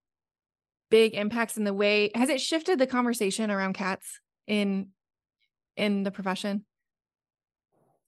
[0.89, 4.89] big impacts in the way has it shifted the conversation around cats in
[5.80, 6.65] in the profession?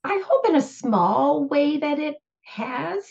[0.04, 3.06] I hope in a small way that it has.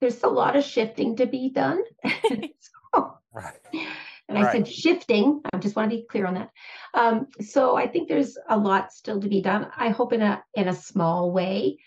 [0.00, 1.82] There's a lot of shifting to be done.
[2.04, 3.54] so, right.
[4.30, 5.40] And I said shifting.
[5.52, 6.50] I just want to be clear on that.
[6.94, 9.66] Um, so I think there's a lot still to be done.
[9.76, 11.78] I hope in a in a small way.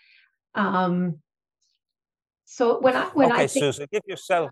[0.54, 1.20] Um,
[2.54, 4.52] so when I when okay, I think, Susan, give yourself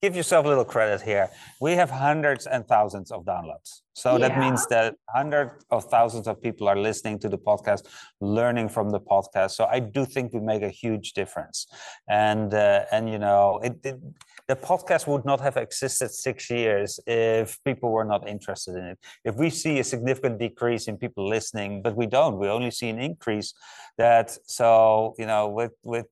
[0.00, 1.28] give yourself a little credit here.
[1.60, 3.82] We have hundreds and thousands of downloads.
[3.92, 4.28] So yeah.
[4.28, 7.82] that means that hundreds of thousands of people are listening to the podcast,
[8.22, 9.50] learning from the podcast.
[9.50, 11.66] So I do think we make a huge difference.
[12.08, 14.00] And uh, and you know, it, it,
[14.48, 18.98] the podcast would not have existed six years if people were not interested in it.
[19.26, 22.88] If we see a significant decrease in people listening, but we don't, we only see
[22.88, 23.52] an increase.
[23.98, 26.06] That so you know, with with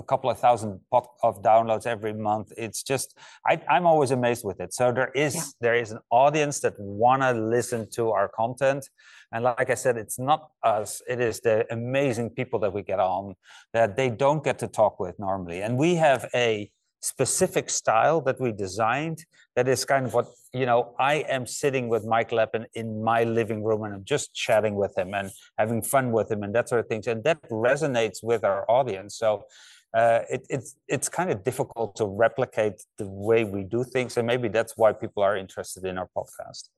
[0.00, 2.52] a couple of thousand pot of downloads every month.
[2.56, 4.74] It's just I, am always amazed with it.
[4.74, 5.42] So there is yeah.
[5.60, 8.88] there is an audience that wanna listen to our content.
[9.32, 12.98] And like I said, it's not us, it is the amazing people that we get
[12.98, 13.36] on
[13.72, 15.62] that they don't get to talk with normally.
[15.62, 19.24] And we have a specific style that we designed
[19.56, 23.24] that is kind of what you know i am sitting with mike lappin in my
[23.24, 26.68] living room and i'm just chatting with him and having fun with him and that
[26.68, 29.42] sort of things and that resonates with our audience so
[29.94, 34.26] uh, it, it's it's kind of difficult to replicate the way we do things, and
[34.26, 36.68] maybe that's why people are interested in our podcast.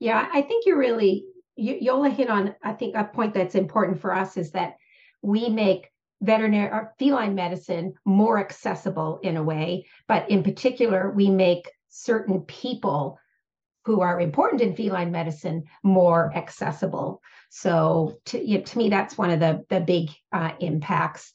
[0.00, 1.24] Yeah, I think you're really
[1.56, 2.54] you, Jolle hit on.
[2.62, 4.76] I think a point that's important for us is that
[5.22, 5.90] we make
[6.22, 12.40] veterinary or feline medicine more accessible in a way, but in particular, we make certain
[12.42, 13.18] people
[13.84, 17.20] who are important in feline medicine more accessible.
[17.50, 21.32] So to, you know, to me, that's one of the the big uh, impacts.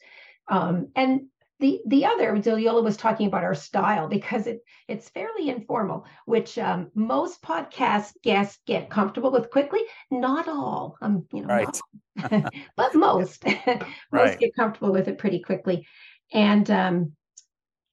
[0.50, 1.28] Um, and
[1.60, 6.58] the the other, Jolle was talking about our style because it it's fairly informal, which
[6.58, 9.82] um, most podcast guests get comfortable with quickly.
[10.10, 11.82] Not all, um, you know, right.
[12.76, 14.40] but most most right.
[14.40, 15.86] get comfortable with it pretty quickly.
[16.34, 17.12] And um,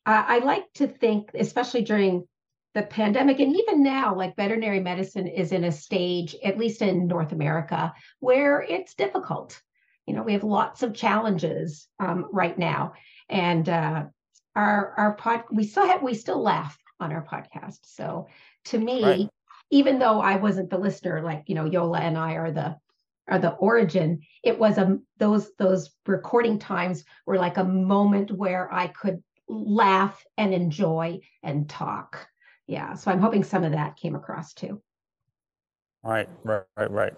[0.05, 2.27] I, I like to think, especially during
[2.75, 7.07] the pandemic and even now like veterinary medicine is in a stage at least in
[7.07, 7.91] north america
[8.21, 9.63] where it's difficult
[10.07, 12.95] you know we have lots of challenges um, right now.
[13.29, 14.05] And uh,
[14.55, 17.81] our our pod we still have we still laugh on our podcast.
[17.85, 18.29] So
[18.67, 19.29] to me right.
[19.71, 22.77] even though i wasn't the listener like you know jolle and i are the
[23.29, 28.73] are the origin it was a those those recording times were like a moment where
[28.73, 32.29] i could laugh and enjoy and talk.
[32.67, 34.83] Yeah so i'm hoping some of that came across too.
[36.03, 37.15] Right right right right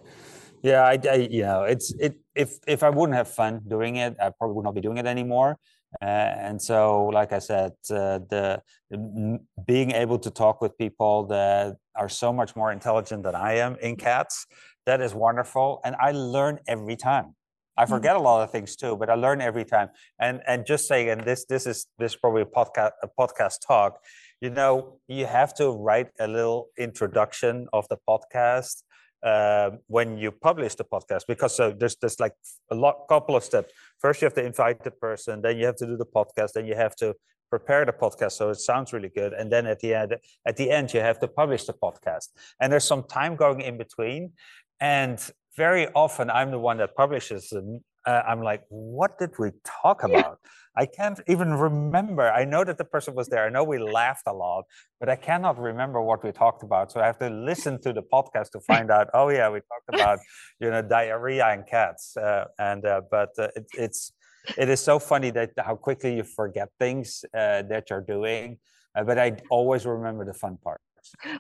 [0.62, 2.16] yeah, I, I, you know, it's it.
[2.34, 5.06] If if I wouldn't have fun doing it, I probably would not be doing it
[5.06, 5.58] anymore.
[6.02, 11.26] Uh, and so, like I said, uh, the, the being able to talk with people
[11.28, 14.46] that are so much more intelligent than I am in cats,
[14.84, 17.34] that is wonderful, and I learn every time.
[17.76, 17.94] I mm-hmm.
[17.94, 19.88] forget a lot of things too, but I learn every time.
[20.20, 23.66] And and just saying, and this this is this is probably a podcast a podcast
[23.66, 23.98] talk.
[24.40, 28.82] You know, you have to write a little introduction of the podcast
[29.22, 32.34] uh, when you publish the podcast because so there's there's like
[32.70, 33.72] a lot couple of steps.
[33.98, 36.66] First you have to invite the person then you have to do the podcast then
[36.66, 37.14] you have to
[37.50, 39.32] prepare the podcast so it sounds really good.
[39.32, 42.28] And then at the end at the end you have to publish the podcast.
[42.60, 44.32] And there's some time going in between.
[44.80, 45.18] And
[45.56, 49.48] very often i'm the one that publishes them uh, i'm like what did we
[49.82, 50.50] talk about yeah.
[50.78, 52.30] I can't even remember.
[52.30, 53.44] I know that the person was there.
[53.44, 54.64] I know we laughed a lot,
[55.00, 56.92] but I cannot remember what we talked about.
[56.92, 59.08] So I have to listen to the podcast to find out.
[59.12, 60.20] Oh yeah, we talked about
[60.60, 62.16] you know diarrhea in cats.
[62.16, 64.12] Uh, and uh, but uh, it, it's
[64.56, 68.58] it is so funny that how quickly you forget things uh, that you're doing.
[68.94, 70.84] Uh, but I always remember the fun parts.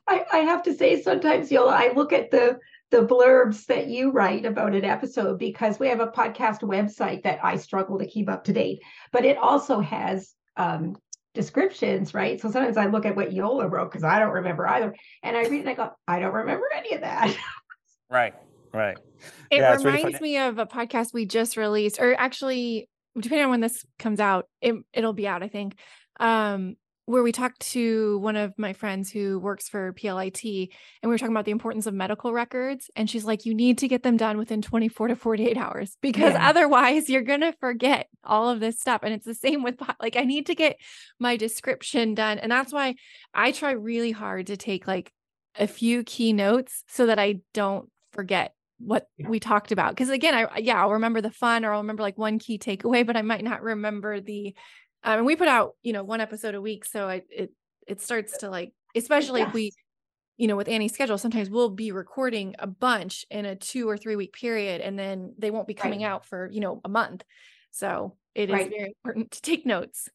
[0.08, 2.58] I, I have to say sometimes, Jolle, I look at the
[2.90, 7.38] the blurbs that you write about an episode because we have a podcast website that
[7.44, 8.80] I struggle to keep up to date,
[9.12, 10.96] but it also has um,
[11.34, 12.40] descriptions, right?
[12.40, 15.42] So sometimes I look at what Jolle wrote because I don't remember either, and I
[15.42, 17.34] read and I go, I don't remember any of that.
[18.10, 18.32] Right.
[18.72, 18.96] right.
[19.50, 23.50] It yeah, reminds really me of a podcast we just released, or actually, depending on
[23.50, 25.74] when this comes out, it, it'll be out, I think.
[26.18, 26.76] Um,
[27.08, 30.68] where we talked to one of my friends who works for PLIT and
[31.02, 33.88] we were talking about the importance of medical records and she's like you need to
[33.88, 36.48] get them done within 24 to 48 hours because yeah.
[36.50, 40.16] otherwise you're going to forget all of this stuff and it's the same with like
[40.16, 40.76] I need to get
[41.18, 42.94] my description done and that's why
[43.32, 45.10] I try really hard to take like
[45.58, 49.28] a few key notes so that I don't forget what yeah.
[49.28, 52.18] we talked about because again I yeah I'll remember the fun or I'll remember like
[52.18, 54.54] one key takeaway but I might not remember the
[55.04, 57.52] um, and we put out you know one episode a week so I, it
[57.86, 59.48] it starts to like especially yes.
[59.48, 59.72] if we
[60.36, 63.96] you know with annie's schedule sometimes we'll be recording a bunch in a two or
[63.96, 66.08] three week period and then they won't be coming right.
[66.08, 67.24] out for you know a month
[67.70, 68.62] so it right.
[68.62, 70.08] is very important to take notes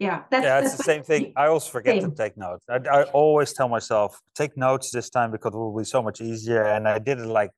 [0.00, 2.10] yeah that's, yeah it's the same thing i always forget same.
[2.10, 5.76] to take notes I, I always tell myself take notes this time because it will
[5.76, 7.50] be so much easier and i did it like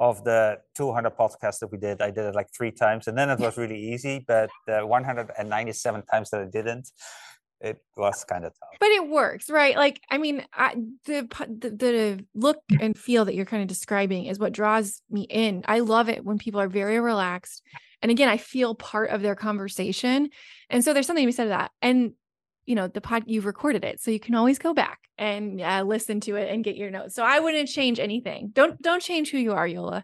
[0.00, 3.28] of the 200 podcasts that we did, I did it like three times, and then
[3.28, 4.24] it was really easy.
[4.26, 6.90] But the 197 times that I didn't,
[7.60, 8.70] it was kind of tough.
[8.80, 9.76] But it works, right?
[9.76, 10.74] Like, I mean, I,
[11.04, 15.26] the, the the look and feel that you're kind of describing is what draws me
[15.28, 15.64] in.
[15.68, 17.62] I love it when people are very relaxed,
[18.00, 20.30] and again, I feel part of their conversation,
[20.70, 21.72] and so there's something to be said to that.
[21.82, 22.14] And
[22.70, 25.82] you know the pod you've recorded it so you can always go back and uh,
[25.82, 29.30] listen to it and get your notes so i wouldn't change anything don't don't change
[29.32, 30.02] who you are jolle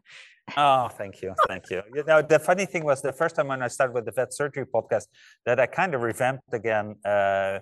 [0.56, 3.62] oh thank you thank you you know the funny thing was the first time when
[3.62, 5.06] i started with the vet surgery podcast
[5.46, 7.58] that i kind of revamped again uh,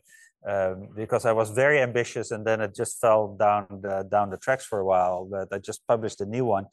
[0.46, 4.36] uh, because I was very ambitious, and then it just fell down the, down the
[4.36, 5.24] tracks for a while.
[5.24, 6.66] But I just published a new one.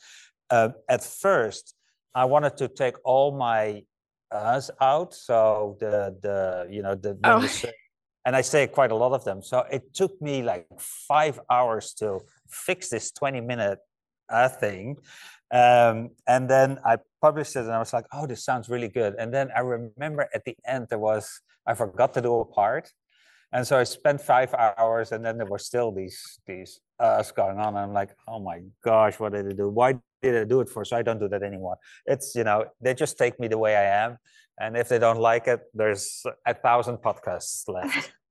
[0.49, 1.73] Uh, at first,
[2.13, 3.83] I wanted to take all my
[4.29, 7.47] us out, so the the you know the oh
[8.25, 9.41] and I say quite a lot of them.
[9.41, 12.19] So it took me like five hours to
[12.49, 13.79] fix this 20 minute
[14.29, 14.97] uh, thing.
[15.51, 19.15] Um, and then I published it and I was like, oh, this sounds really good.
[19.19, 22.91] And then I remember at the end, there was, I forgot to do a part.
[23.53, 27.57] And so I spent five hours and then there were still these, these us going
[27.57, 27.69] on.
[27.69, 29.67] And I'm like, oh my gosh, what did I do?
[29.67, 30.85] Why did I do it for?
[30.85, 31.77] So I don't do that anymore.
[32.05, 34.17] It's, you know, they just take me the way I am.
[34.59, 38.11] And if they don't like it, there's a thousand podcasts left.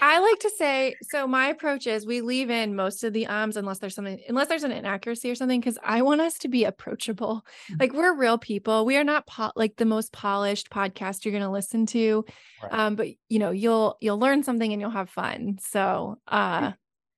[0.00, 1.26] I like to say so.
[1.26, 4.64] My approach is we leave in most of the ums unless there's something, unless there's
[4.64, 7.44] an inaccuracy or something, because I want us to be approachable.
[7.64, 7.76] Mm-hmm.
[7.80, 8.84] Like we're real people.
[8.84, 12.24] We are not po- like the most polished podcast you're going to listen to,
[12.62, 12.72] right.
[12.72, 15.58] um, but you know you'll you'll learn something and you'll have fun.
[15.60, 16.72] So uh,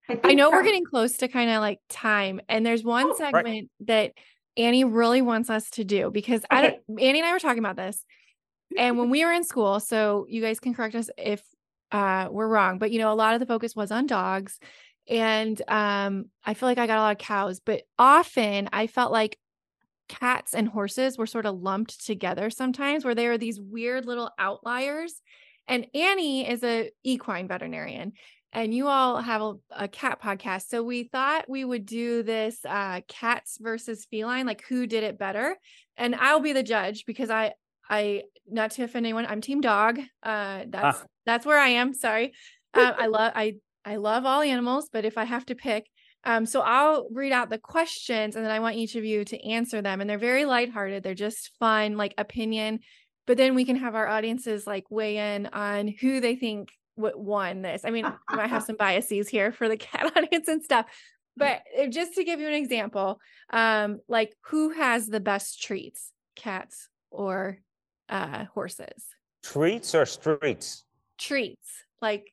[0.08, 3.14] I, I know we're getting close to kind of like time, and there's one oh,
[3.16, 3.70] segment right.
[3.86, 4.12] that
[4.56, 6.46] Annie really wants us to do because okay.
[6.50, 7.00] I don't.
[7.00, 8.04] Annie and I were talking about this.
[8.76, 11.42] And when we were in school, so you guys can correct us if
[11.92, 12.78] uh, we're wrong.
[12.78, 14.58] But you know, a lot of the focus was on dogs.
[15.08, 19.12] And um, I feel like I got a lot of cows, but often I felt
[19.12, 19.38] like
[20.08, 24.30] cats and horses were sort of lumped together sometimes where they are these weird little
[24.38, 25.20] outliers.
[25.66, 28.12] And Annie is a equine veterinarian
[28.54, 30.68] and you all have a, a, cat podcast.
[30.68, 35.18] So we thought we would do this uh, cats versus feline, like who did it
[35.18, 35.56] better.
[35.96, 37.54] And I'll be the judge because I
[37.90, 39.98] I not to offend anyone, I'm team dog.
[40.22, 41.04] Uh that's ah.
[41.26, 41.92] that's where I am.
[41.92, 42.32] Sorry.
[42.72, 45.86] Uh, I love I I love all animals, but if I have to pick,
[46.24, 49.48] um, so I'll read out the questions and then I want each of you to
[49.48, 50.00] answer them.
[50.00, 51.02] And they're very lighthearted.
[51.02, 52.80] They're just fun, like opinion.
[53.26, 57.18] But then we can have our audiences like weigh in on who they think what
[57.18, 57.84] won this.
[57.84, 60.86] I mean, I might have some biases here for the cat audience and stuff.
[61.36, 63.20] But just to give you an example,
[63.50, 67.58] um, like who has the best treats, cats or
[68.08, 69.04] uh, horses.
[69.42, 70.84] Treats or streets?
[71.18, 71.68] Treats,
[72.00, 72.32] like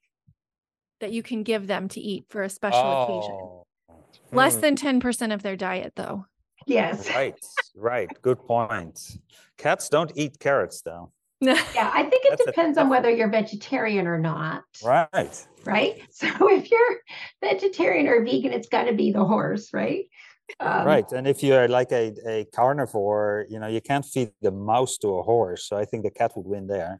[0.99, 3.03] that you can give them to eat for a special oh.
[3.03, 3.61] occasion.
[4.31, 4.61] Less hmm.
[4.61, 6.25] than 10% of their diet, though.
[6.65, 7.09] Yes.
[7.09, 7.35] Right,
[7.75, 8.09] right.
[8.21, 9.17] Good point.
[9.57, 11.11] Cats don't eat carrots, though.
[11.75, 14.63] yeah, I think it That's depends on whether you're vegetarian or not.
[14.83, 15.47] Right.
[15.65, 16.03] Right.
[16.11, 16.99] So if you're
[17.43, 20.05] vegetarian or vegan, it's got to be the horse, right?
[20.59, 24.51] Um, right, and if you're like a, a carnivore, you know you can't feed the
[24.51, 26.99] mouse to a horse, so I think the cat would win there.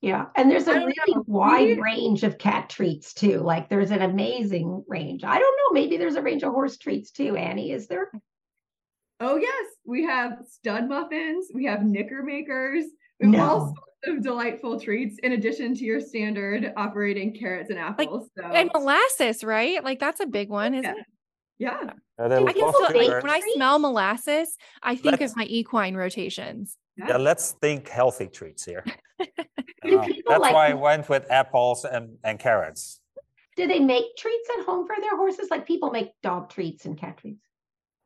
[0.00, 1.24] Yeah, and there's a really know.
[1.26, 3.38] wide range of cat treats too.
[3.38, 5.22] Like there's an amazing range.
[5.22, 7.36] I don't know, maybe there's a range of horse treats too.
[7.36, 8.10] Annie, is there?
[9.20, 12.86] Oh yes, we have stud muffins, we have Nicker Makers,
[13.22, 13.48] we have no.
[13.48, 18.28] all sorts of delightful treats in addition to your standard operating carrots and apples.
[18.36, 18.52] Like, so.
[18.52, 19.82] And molasses, right?
[19.82, 21.00] Like that's a big one, isn't yeah.
[21.00, 21.06] it?
[21.58, 21.92] Yeah.
[22.18, 26.76] I can feel, like, when I smell molasses, I think let's, of my equine rotations.
[26.96, 28.84] Yeah, let's think healthy treats here.
[29.20, 29.26] uh,
[29.82, 33.00] that's like, why I went with apples and, and carrots.
[33.56, 35.50] Do they make treats at home for their horses?
[35.50, 37.44] Like people make dog treats and cat treats.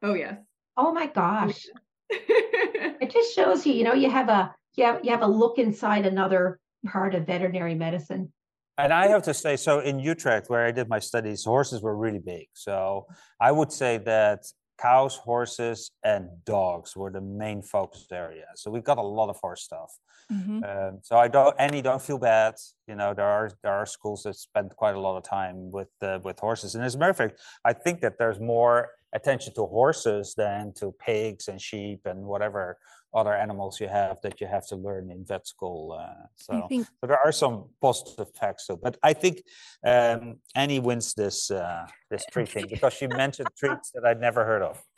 [0.03, 0.39] Oh yes.
[0.77, 1.67] Oh my gosh.
[2.11, 5.59] it just shows you, you know, you have a you have you have a look
[5.59, 8.33] inside another part of veterinary medicine.
[8.79, 11.97] And I have to say, so in Utrecht, where I did my studies, horses were
[11.97, 12.47] really big.
[12.53, 13.07] So
[13.41, 14.45] I would say that
[14.79, 18.45] cows, horses, and dogs were the main focus area.
[18.55, 19.91] So we got a lot of horse stuff.
[20.31, 20.63] Mm-hmm.
[20.65, 22.57] Um, so I don't any don't feel bad.
[22.87, 25.89] You know, there are there are schools that spend quite a lot of time with
[26.03, 26.75] uh, with horses.
[26.75, 30.73] And as a matter of fact, I think that there's more attention to horses than
[30.75, 32.77] to pigs and sheep and whatever
[33.17, 35.99] other animals you have that you have to learn in vet school.
[35.99, 38.79] Uh, so, think, so, there are some positive facts too.
[38.81, 39.43] But I think
[39.85, 44.45] um, Annie wins this uh, this treat thing because she mentioned treats that I'd never
[44.45, 44.83] heard of.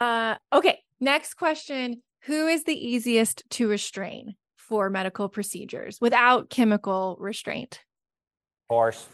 [0.00, 7.18] Uh, okay, next question: Who is the easiest to restrain for medical procedures without chemical
[7.20, 7.82] restraint?
[8.70, 9.06] Horse.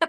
[0.00, 0.08] One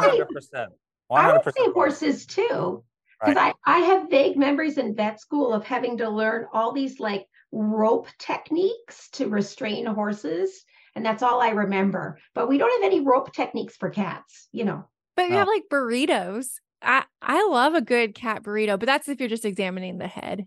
[0.00, 0.70] hundred percent.
[1.10, 2.84] I would say horses too.
[3.20, 3.54] Because right.
[3.66, 7.26] I, I have vague memories in vet school of having to learn all these like
[7.52, 10.64] rope techniques to restrain horses.
[10.94, 12.18] And that's all I remember.
[12.34, 14.84] But we don't have any rope techniques for cats, you know.
[15.14, 16.46] But you have like burritos.
[16.82, 20.46] I, I love a good cat burrito, but that's if you're just examining the head.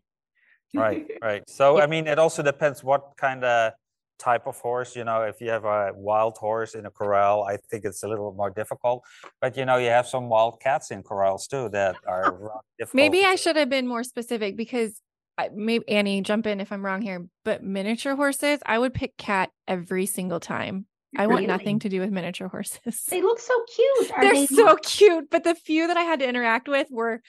[0.74, 1.44] Right, right.
[1.50, 1.84] So yeah.
[1.84, 3.74] I mean it also depends what kind of
[4.20, 4.96] type of horse.
[4.96, 8.08] You know, if you have a wild horse in a corral, I think it's a
[8.08, 9.04] little more difficult.
[9.42, 12.32] But you know, you have some wild cats in corrals too that are
[12.80, 12.96] difficult.
[12.96, 15.02] Maybe I should have been more specific because
[15.38, 17.26] I, maybe Annie, jump in if I'm wrong here.
[17.46, 20.86] But miniature horses, I would pick cat every single time.
[21.18, 21.34] I really?
[21.34, 23.04] want nothing to do with miniature horses.
[23.10, 24.12] They look so cute.
[24.12, 27.22] Are They're they so cute, but the few that I had to interact with were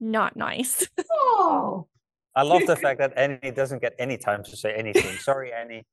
[0.00, 0.88] not nice.
[1.10, 1.88] Oh.
[2.36, 5.16] I love the fact that Annie doesn't get any time to say anything.
[5.16, 5.84] Sorry, Annie.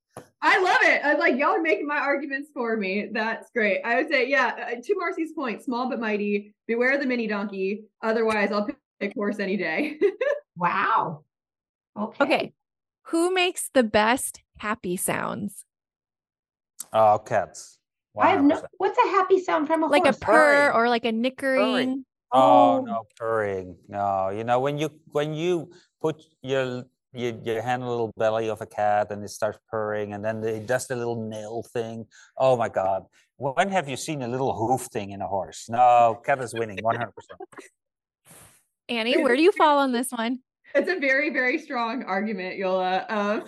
[0.42, 1.04] I love it.
[1.04, 3.08] I like y'all are making my arguments for me.
[3.12, 3.82] That's great.
[3.86, 6.54] I would say, yeah, uh, to Marci's point, small but mighty.
[6.68, 7.86] Beware the mini donkey.
[8.04, 8.68] Otherwise, I'll
[9.00, 9.98] pick horse any day.
[10.58, 11.24] wow.
[11.98, 12.24] Okay.
[12.24, 12.54] Okay.
[13.08, 15.66] Who makes the best happy sounds?
[16.92, 17.80] Oh, cats.
[18.18, 18.24] 100%.
[18.24, 18.62] I have no.
[18.78, 19.92] What's a happy sound from a horse.
[19.92, 20.18] like horse?
[20.18, 21.74] a purr or like a nickering?
[21.74, 22.06] Purring.
[22.34, 23.78] Oh, oh no, purring.
[23.88, 25.72] No, you know when you when you
[26.04, 26.84] put your
[27.14, 30.44] you, you hand a little belly of a cat and it starts purring and then
[30.44, 32.06] it does the little nail thing.
[32.38, 33.06] Oh my God.
[33.38, 35.70] When have you seen a little hoof thing in a horse?
[35.70, 37.10] No, cat is winning 100%.
[38.90, 40.40] Annie, where do you fall on this one?
[40.76, 43.06] It's a very, very strong argument, Jolle.
[43.10, 43.44] Um,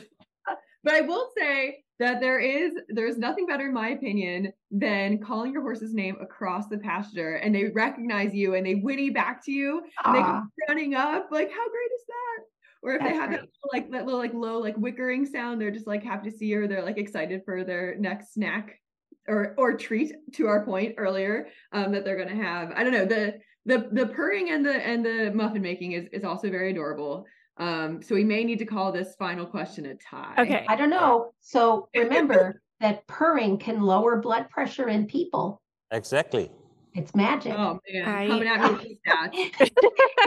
[0.85, 5.51] but I will say that there is there's nothing better in my opinion than calling
[5.51, 9.51] your horse's name across the pasture and they recognize you and they whinny back to
[9.51, 12.45] you and they come running up like how great is that
[12.85, 13.41] or if That's they have that
[13.73, 16.67] like that little like low like wickering sound, they're just like happy to see her.
[16.67, 18.79] They're like excited for their next snack
[19.27, 20.13] or or treat.
[20.33, 22.71] To our point earlier, um, that they're gonna have.
[22.75, 26.23] I don't know the the the purring and the and the muffin making is is
[26.23, 27.25] also very adorable.
[27.57, 30.35] Um, so we may need to call this final question a tie.
[30.39, 31.31] Okay, I don't know.
[31.41, 35.61] So remember that purring can lower blood pressure in people.
[35.91, 36.51] Exactly.
[36.93, 37.53] It's magic.
[37.53, 39.71] Oh man, I, coming at me with stats.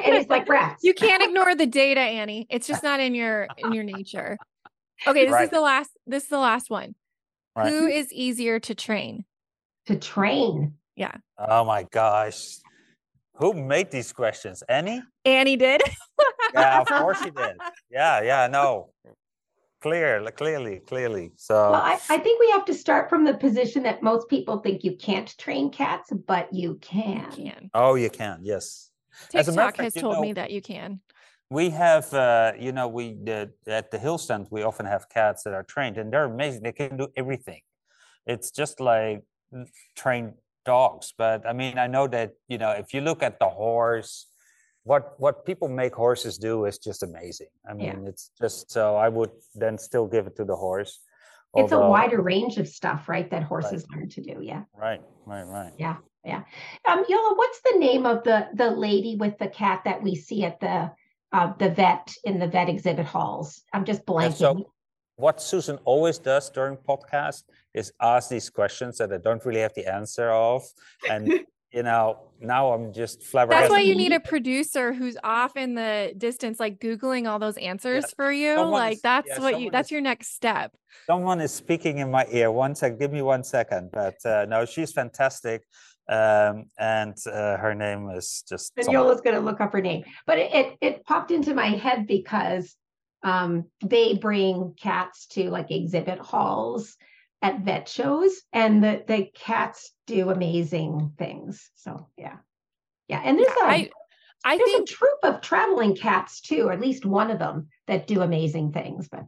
[0.05, 0.85] it's like rats.
[0.85, 2.47] You can't ignore the data, Annie.
[2.51, 4.37] It's just not in your in your nature.
[5.07, 5.45] Okay, this right.
[5.45, 5.91] is the last.
[6.07, 6.95] This is the last one.
[7.57, 7.70] Right.
[7.70, 9.24] Who is easier to train?
[9.87, 10.74] To train.
[10.95, 11.16] Yeah.
[11.39, 12.59] Oh my gosh.
[13.39, 14.62] Who made these questions?
[14.68, 15.03] Annie?
[15.24, 15.80] Annie did.
[16.55, 17.57] yeah, of course she did.
[17.91, 18.91] Yeah, yeah, no
[19.80, 23.84] clear clearly clearly so well, I, I, think we have to start from the position
[23.84, 28.11] that most people think you can't train cats but you can you can oh you
[28.11, 28.91] can yes
[29.30, 31.01] tiktok fact, has told know, me that you can
[31.51, 35.45] we have uh, you know we the, at the hill stand we often have cats
[35.45, 37.61] that are trained and they're amazing they can do everything
[38.26, 39.22] it's just like
[39.97, 40.32] trained
[40.74, 44.12] dogs but i mean i know that you know if you look at the horse
[44.88, 47.52] what what people make horses do is just amazing.
[47.68, 48.08] I mean, yeah.
[48.08, 51.00] it's just so I would then still give it to the horse.
[51.54, 53.30] It's although, a wider range of stuff, right?
[53.30, 54.00] That horses right.
[54.00, 54.36] learn to do.
[54.40, 54.62] Yeah.
[54.74, 55.02] Right.
[55.26, 55.44] Right.
[55.44, 55.72] Right.
[55.78, 55.96] Yeah.
[56.24, 56.42] Yeah.
[56.88, 60.44] Um, Jolle, what's the name of the the lady with the cat that we see
[60.44, 60.90] at the
[61.32, 63.62] uh, the vet in the vet exhibit halls?
[63.74, 64.34] I'm just blanking.
[64.34, 64.72] So
[65.18, 67.42] what Susan always does during podcast
[67.74, 70.62] is ask these questions that I don't really have the answer of,
[71.10, 71.40] and
[71.72, 73.64] you know, now I'm just flabbergasted.
[73.64, 77.56] That's why you need a producer who's off in the distance, like Googling all those
[77.58, 78.14] answers yeah.
[78.16, 78.54] for you.
[78.54, 80.72] Someone like that's yeah, what you, that's is, your next step.
[81.06, 82.50] Someone is speaking in my ear.
[82.50, 83.90] One sec, give me one second.
[83.92, 85.64] But uh, no, she's fantastic.
[86.08, 88.72] Um, and uh, her name is just.
[88.76, 90.04] And Jolle's going to look up her name.
[90.26, 92.74] But it, it, it popped into my head because
[93.22, 96.96] um, they bring cats to like exhibit halls
[97.42, 101.70] at vet shows and the, the cats do amazing things.
[101.76, 102.36] So yeah.
[103.08, 103.22] Yeah.
[103.24, 103.90] And there's yeah, a, I,
[104.44, 107.68] I There's think a troop of traveling cats too, or at least one of them
[107.86, 109.08] that do amazing things.
[109.08, 109.24] But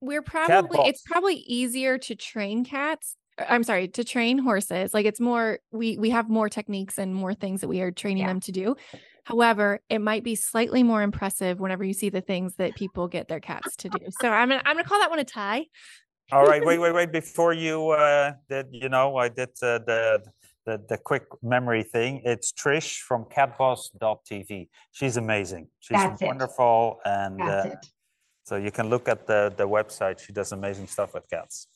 [0.00, 3.16] we're probably it's probably easier to train cats.
[3.38, 4.92] uh, I'm sorry, to train horses.
[4.94, 8.22] Like it's more we we have more techniques and more things that we are training
[8.22, 8.28] Yeah.
[8.28, 8.76] them to do.
[9.24, 13.28] However, it might be slightly more impressive whenever you see the things that people get
[13.28, 13.98] their cats to do.
[14.20, 15.66] So I'm gonna I'm gonna call that one a tie.
[16.32, 17.12] All right, wait, wait, wait.
[17.12, 20.22] Before you uh, did, you know, I did uh, the,
[20.64, 22.22] the the quick memory thing.
[22.24, 24.68] It's Trish from catboss.tv.
[24.92, 25.68] She's amazing.
[25.80, 26.26] She's That's it.
[26.26, 26.98] wonderful.
[27.04, 27.86] And that's uh, it.
[28.44, 30.20] so you can look at the, the website.
[30.20, 31.68] She does amazing stuff with cats.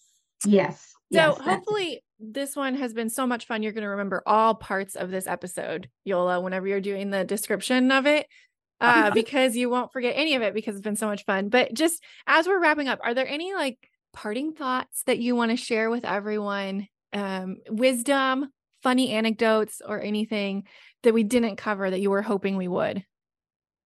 [0.45, 0.95] Yes.
[1.13, 3.63] So yes, hopefully this one has been so much fun.
[3.63, 7.91] You're going to remember all parts of this episode, Jolle, whenever you're doing the description
[7.93, 8.27] of it,
[8.81, 11.49] uh, because you won't forget any of it because it's been so much fun.
[11.49, 13.79] But just as we're wrapping up, are there any like
[14.13, 16.89] parting thoughts that you want to share with everyone?
[17.13, 18.51] Um, wisdom,
[18.83, 20.65] funny anecdotes, or anything
[21.03, 23.05] that we didn't cover that you were hoping we would?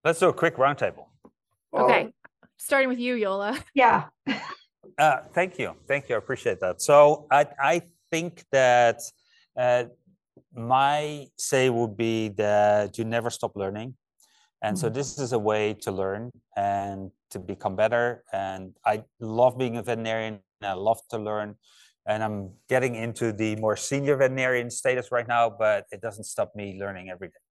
[0.04, 1.06] Let's do a quick roundtable.
[1.72, 2.08] Okay.
[2.56, 3.56] Starting with you, Jolle.
[3.74, 4.06] Yeah.
[4.98, 5.74] Uh, thank you.
[5.88, 6.14] Thank you.
[6.14, 6.82] I appreciate that.
[6.82, 9.00] So I, I think that
[9.56, 9.84] uh,
[10.54, 13.96] my say would be that you never stop learning.
[14.62, 14.94] And so Mhm.
[14.94, 18.24] this is a way to learn and to become better.
[18.32, 20.40] And I love being a veterinarian.
[20.60, 21.56] And I love to learn.
[22.06, 26.54] And I'm getting into the more senior veterinarian status right now, but it doesn't stop
[26.54, 27.44] me learning every day.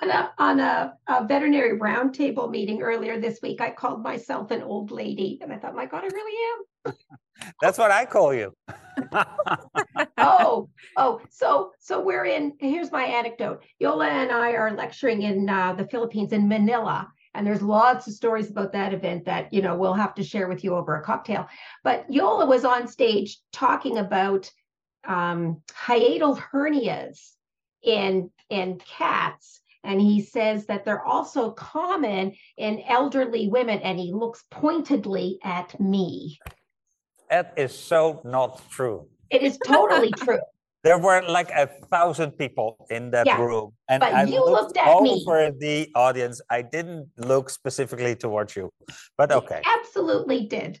[0.00, 4.62] On a on a, a veterinary roundtable meeting earlier this week, I called myself an
[4.62, 6.94] old lady, and I thought, my God, I really am.
[7.60, 8.54] That's what I call you.
[10.18, 12.54] oh, oh, so so we're in.
[12.58, 13.62] Here's my anecdote.
[13.80, 18.14] Jolle and I are lecturing in uh, the Philippines in Manila, and there's lots of
[18.14, 21.02] stories about that event that you know we'll have to share with you over a
[21.02, 21.48] cocktail.
[21.84, 24.50] But Jolle was on stage talking about
[25.06, 27.32] um, hiatal hernias
[27.82, 29.60] in in cats.
[29.84, 35.78] And he says that they're also common in elderly women, and he looks pointedly at
[35.80, 36.38] me.
[37.30, 39.08] that is so not true.
[39.30, 40.38] It is totally true.
[40.84, 44.74] There were like a thousand people in that Yeah, room, and but I you looked
[44.74, 45.24] looked at me.
[45.24, 46.40] over the audience.
[46.50, 48.70] I didn't look specifically towards you,
[49.16, 50.80] but He okay, absolutely did.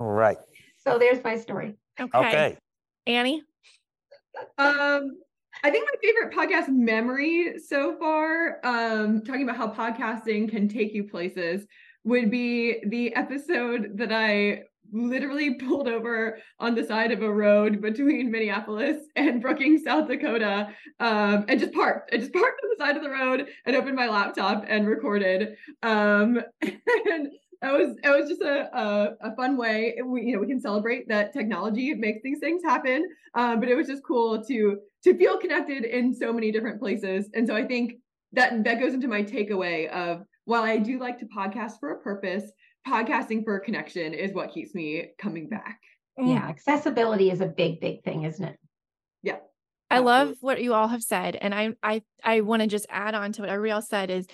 [0.00, 0.38] right,
[0.84, 1.76] So there's my story.
[2.00, 2.18] Okay.
[2.18, 2.56] okay.
[3.06, 3.42] Annie.
[4.58, 5.18] Um,
[5.64, 10.92] I think my favorite podcast memory so far, um, talking about how podcasting can take
[10.94, 11.66] you places,
[12.04, 17.80] would be the episode that I literally pulled over on the side of a road
[17.80, 20.68] between Minneapolis and Brookings, South Dakota,
[21.00, 22.14] um, and just parked.
[22.14, 25.56] I just parked on the side of the road and opened my laptop and recorded.
[25.82, 27.28] Um, and
[27.60, 29.96] it was it was just a, a a fun way.
[30.04, 33.04] We you know we can celebrate that technology makes these things happen.
[33.34, 37.28] Um, but it was just cool to to feel connected in so many different places.
[37.34, 37.94] And so I think
[38.32, 42.00] that that goes into my takeaway of while I do like to podcast for a
[42.00, 42.44] purpose,
[42.86, 45.78] podcasting for a connection is what keeps me coming back.
[46.16, 48.58] Yeah, accessibility is a big, big thing, isn't it?
[49.22, 49.36] Yeah.
[49.90, 51.36] I love what you all have said.
[51.36, 54.26] And I I I want to just add on to what everybody else said is,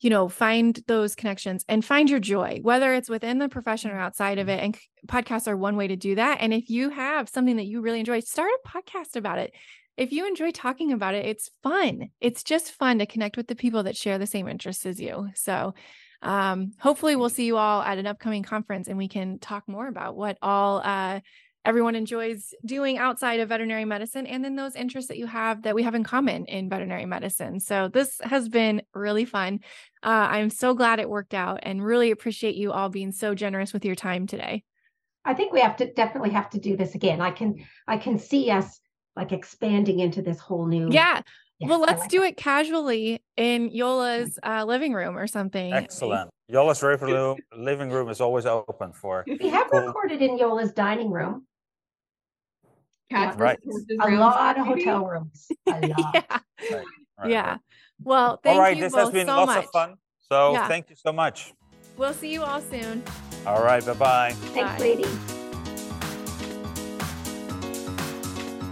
[0.00, 3.98] you know, find those connections and find your joy, whether it's within the profession or
[3.98, 4.62] outside of it.
[4.62, 6.38] And podcasts are one way to do that.
[6.40, 9.54] And if you have something that you really enjoy, start a podcast about it.
[9.96, 12.10] If you enjoy talking about it, it's fun.
[12.20, 15.30] It's just fun to connect with the people that share the same interests as you.
[15.34, 15.72] So
[16.20, 19.86] um, hopefully we'll see you all at an upcoming conference and we can talk more
[19.86, 21.20] about what all uh,
[21.66, 25.74] everyone enjoys doing outside of veterinary medicine and then those interests that you have that
[25.74, 27.58] we have in common in veterinary medicine.
[27.58, 29.60] So this has been really fun.
[30.02, 33.72] Uh, I'm so glad it worked out and really appreciate you all being so generous
[33.72, 34.62] with your time today.
[35.24, 37.20] I think we have to definitely have to do this again.
[37.20, 37.56] I can
[37.88, 38.80] I can see us
[39.16, 40.88] like expanding into this whole new.
[40.90, 41.20] Yeah.
[41.58, 42.26] Yes, well, let's like do that.
[42.26, 45.72] it casually in Jolle's uh, living room or something.
[45.72, 46.30] Excellent.
[46.50, 49.24] Jolle's living room, living room is always open for.
[49.26, 49.86] We have Cool.
[49.86, 51.46] recorded in Jolle's dining room.
[53.10, 53.58] Cats Right.
[53.64, 54.84] versus horses A rounds, lot of maybe?
[54.84, 55.46] hotel rooms.
[55.66, 55.86] A lot.
[55.86, 56.12] yeah.
[56.76, 56.84] Right,
[57.18, 57.50] right, yeah.
[57.50, 57.58] right.
[58.02, 59.64] Well, thank All right, you this both has been so lots much.
[59.64, 59.94] of fun.
[60.28, 60.68] So Yeah.
[60.68, 61.52] thank you so much.
[61.96, 63.02] We'll see you all soon.
[63.46, 64.32] All right, bye bye.
[64.32, 64.78] Thanks, Bye.
[64.78, 65.35] ladies.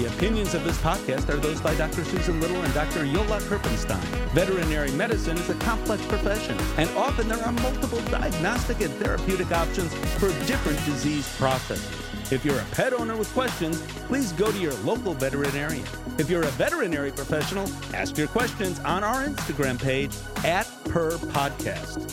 [0.00, 2.04] The opinions of this podcast are those by Dr.
[2.04, 3.04] Susan Little and Dr.
[3.04, 4.00] Jolle Kirpensteijn.
[4.32, 9.92] Veterinary medicine is a complex profession, and often there are multiple diagnostic and therapeutic options
[10.18, 12.32] for different disease processes.
[12.32, 15.84] If you're a pet owner with questions, please go to your local veterinarian.
[16.16, 22.10] If you're a veterinary professional, ask your questions on our Instagram page at Purr Podcast.